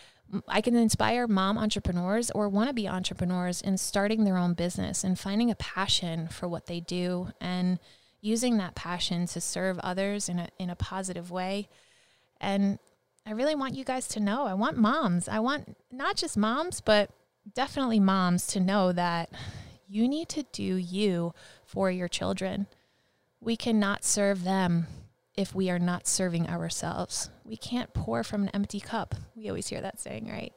I 0.48 0.62
can 0.62 0.76
inspire 0.76 1.28
mom 1.28 1.58
entrepreneurs 1.58 2.30
or 2.30 2.50
want 2.50 2.70
to 2.70 2.74
be 2.74 2.88
entrepreneurs 2.88 3.63
in 3.63 3.80
starting 3.80 4.26
their 4.26 4.38
own 4.38 4.54
business 4.54 5.04
and 5.04 5.18
finding 5.18 5.50
a 5.50 5.56
passion 5.56 6.28
for 6.28 6.48
what 6.48 6.68
they 6.68 6.80
do 6.80 7.30
and 7.42 7.80
using 8.22 8.58
that 8.58 8.76
passion 8.76 9.26
to 9.26 9.42
serve 9.42 9.80
others 9.80 10.30
in 10.30 10.38
a 10.38 10.50
in 10.60 10.70
a 10.70 10.76
positive 10.76 11.32
way. 11.32 11.68
And 12.39 12.78
I 13.26 13.32
really 13.32 13.56
want 13.56 13.74
you 13.74 13.84
guys 13.84 14.08
to 14.10 14.20
know. 14.20 14.46
I 14.46 14.54
want 14.54 14.78
moms. 14.78 15.28
I 15.28 15.39
want 15.39 15.76
not 15.92 16.15
just 16.15 16.38
moms, 16.38 16.80
but 16.80 17.10
definitely 17.54 18.00
moms 18.00 18.48
to 18.48 18.60
know 18.60 18.92
that 18.92 19.30
you 19.88 20.08
need 20.08 20.30
to 20.30 20.44
do 20.52 20.76
you 20.76 21.34
for 21.66 21.90
your 21.90 22.08
children. 22.08 22.68
We 23.42 23.56
cannot 23.56 24.04
serve 24.04 24.44
them 24.44 24.88
if 25.36 25.56
we 25.56 25.70
are 25.70 25.80
not 25.80 26.08
serving 26.08 26.48
ourselves. 26.48 27.30
We 27.44 27.58
can't 27.58 27.94
pour 27.94 28.24
from 28.24 28.44
an 28.44 28.50
empty 28.50 28.80
cup. 28.80 29.16
We 29.36 29.48
always 29.50 29.68
hear 29.68 29.82
that 29.82 30.00
saying, 30.00 30.28
right? 30.30 30.54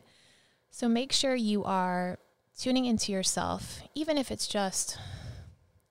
So 0.70 0.88
make 0.88 1.12
sure 1.12 1.34
you 1.34 1.64
are 1.64 2.18
tuning 2.58 2.84
into 2.86 3.12
yourself, 3.12 3.82
even 3.94 4.18
if 4.18 4.30
it's 4.30 4.46
just 4.46 4.98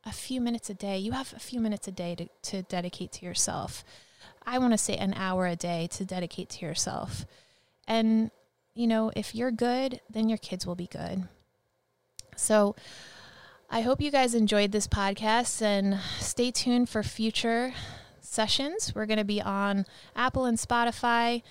a 0.03 0.11
few 0.11 0.41
minutes 0.41 0.69
a 0.69 0.73
day. 0.73 0.97
You 0.97 1.13
have 1.13 1.33
a 1.33 1.39
few 1.39 1.59
minutes 1.59 1.87
a 1.87 1.91
day 1.91 2.15
to, 2.15 2.27
to 2.51 2.63
dedicate 2.63 3.11
to 3.13 3.25
yourself. 3.25 3.83
I 4.45 4.57
want 4.57 4.73
to 4.73 4.77
say 4.77 4.97
an 4.97 5.13
hour 5.13 5.47
a 5.47 5.55
day 5.55 5.87
to 5.91 6.05
dedicate 6.05 6.49
to 6.49 6.65
yourself. 6.65 7.25
And 7.87 8.31
you 8.81 8.87
know, 8.87 9.11
if 9.15 9.35
you're 9.35 9.51
good, 9.51 10.01
then 10.09 10.27
your 10.27 10.39
kids 10.39 10.65
will 10.65 10.73
be 10.75 10.87
good. 10.87 11.27
So 12.35 12.75
I 13.69 13.81
hope 13.81 14.01
you 14.01 14.09
guys 14.09 14.33
enjoyed 14.33 14.71
this 14.71 14.87
podcast 14.87 15.61
and 15.61 15.99
stay 16.17 16.49
tuned 16.49 16.89
for 16.89 17.03
future 17.03 17.75
sessions. 18.21 18.93
We're 18.95 19.05
going 19.05 19.19
to 19.19 19.23
be 19.23 19.39
on 19.39 19.85
Apple 20.15 20.45
and 20.45 20.57
Spotify. 20.57 21.43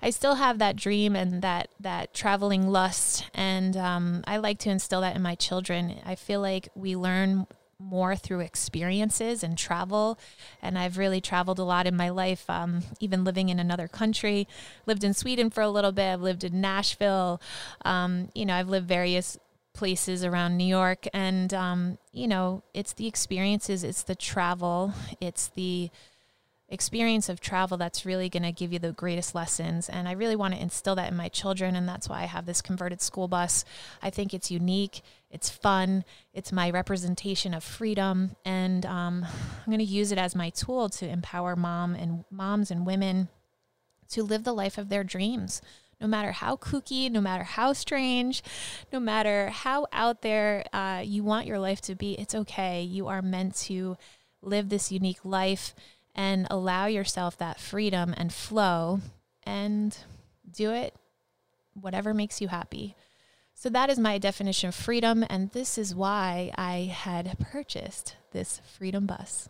I 0.01 0.11
still 0.11 0.37
have 0.37 0.59
that 0.59 0.77
dream 0.77 1.17
and 1.17 1.43
that 1.43 1.69
that 1.81 2.15
traveling 2.15 2.69
lust, 2.69 3.25
and 3.35 3.77
um, 3.77 4.23
I 4.27 4.37
like 4.37 4.59
to 4.61 4.71
instill 4.71 5.01
that 5.01 5.17
in 5.17 5.23
my 5.23 5.35
children. 5.35 5.97
I 6.05 6.15
feel 6.15 6.41
like 6.41 6.69
we 6.75 6.95
learn 6.95 7.47
more 7.81 8.17
through 8.17 8.41
experiences 8.41 9.43
and 9.45 9.57
travel. 9.57 10.19
And 10.61 10.79
I've 10.79 10.99
really 10.99 11.21
traveled 11.21 11.59
a 11.59 11.65
lot 11.65 11.87
in 11.87 11.97
my 11.97 12.09
life, 12.09 12.49
um, 12.51 12.83
even 12.99 13.25
living 13.25 13.51
in 13.51 13.61
another 13.61 13.87
country. 13.87 14.49
Lived 14.87 15.05
in 15.05 15.15
Sweden 15.15 15.49
for 15.51 15.61
a 15.61 15.71
little 15.71 15.93
bit. 15.93 16.13
I've 16.13 16.21
lived 16.21 16.43
in 16.43 16.61
Nashville. 16.61 17.41
Um, 17.85 18.31
you 18.35 18.47
know, 18.47 18.55
I've 18.55 18.69
lived 18.69 18.89
various 18.89 19.39
places 19.79 20.25
around 20.25 20.57
New 20.57 20.67
York. 20.67 21.07
And, 21.13 21.55
um, 21.55 21.99
you 22.13 22.27
know, 22.27 22.65
it's 22.75 22.95
the 22.95 23.07
experiences, 23.07 23.85
it's 23.85 24.03
the 24.03 24.17
travel, 24.17 24.93
it's 25.21 25.49
the 25.55 25.89
experience 26.69 27.29
of 27.29 27.41
travel 27.41 27.79
that's 27.79 28.05
really 28.05 28.29
going 28.29 28.43
to 28.43 28.51
give 28.51 28.73
you 28.73 28.81
the 28.81 28.91
greatest 28.91 29.37
lessons. 29.37 29.89
And 29.89 30.09
I 30.09 30.13
really 30.13 30.35
want 30.35 30.53
to 30.55 30.61
instill 30.61 30.97
that 30.97 31.13
in 31.13 31.17
my 31.17 31.29
children. 31.29 31.77
And 31.77 31.89
that's 31.89 32.09
why 32.09 32.23
I 32.23 32.27
have 32.27 32.45
this 32.45 32.61
converted 32.61 33.01
school 33.01 33.29
bus. 33.29 33.65
I 34.03 34.11
think 34.11 34.35
it's 34.35 34.51
unique, 34.51 35.03
it's 35.31 35.49
fun, 35.49 36.05
it's 36.35 36.51
my 36.51 36.71
representation 36.71 37.55
of 37.55 37.63
freedom. 37.63 38.35
And 38.45 38.85
um, 38.85 39.25
I'm 39.25 39.73
going 39.73 39.79
to 39.79 39.85
use 39.85 40.11
it 40.11 40.19
as 40.19 40.35
my 40.35 40.51
tool 40.51 40.89
to 40.89 41.09
empower 41.09 41.55
mom 41.55 41.95
and 41.95 42.25
moms 42.33 42.73
and 42.73 42.85
women 42.85 43.29
to 44.11 44.25
live 44.25 44.43
the 44.43 44.53
life 44.53 44.77
of 44.77 44.89
their 44.89 45.05
dreams. 45.05 45.63
No 46.01 46.07
matter 46.07 46.33
how 46.33 46.57
kooky, 46.57 47.11
no 47.11 47.21
matter 47.21 47.45
how 47.45 47.73
strange, 47.73 48.43
no 48.93 49.01
matter 49.01 49.49
how 49.49 49.87
out 49.93 50.23
there 50.23 50.65
uh, 50.73 51.03
you 51.05 51.25
want 51.25 51.47
your 51.47 51.59
life 51.59 51.81
to 51.83 51.95
be, 51.95 52.13
it's 52.13 52.35
okay. 52.35 52.83
You 52.83 53.09
are 53.09 53.23
meant 53.23 53.57
to 53.67 53.97
live 54.41 54.69
this 54.69 54.93
unique 54.93 55.25
life 55.25 55.75
and 56.15 56.47
allow 56.51 56.87
yourself 56.87 57.37
that 57.39 57.61
freedom 57.61 58.15
and 58.17 58.33
flow 58.33 59.01
and 59.45 59.97
do 60.51 60.73
it 60.73 60.95
whatever 61.75 62.15
makes 62.15 62.41
you 62.41 62.49
happy. 62.49 62.97
So 63.55 63.69
that 63.71 63.91
is 63.91 63.99
my 63.99 64.19
definition 64.19 64.69
of 64.69 64.75
freedom 64.75 65.25
and 65.29 65.51
this 65.51 65.79
is 65.79 65.95
why 65.95 66.53
I 66.57 66.93
had 66.95 67.37
purchased 67.41 68.17
this 68.31 68.61
freedom 68.65 69.07
bus. 69.07 69.49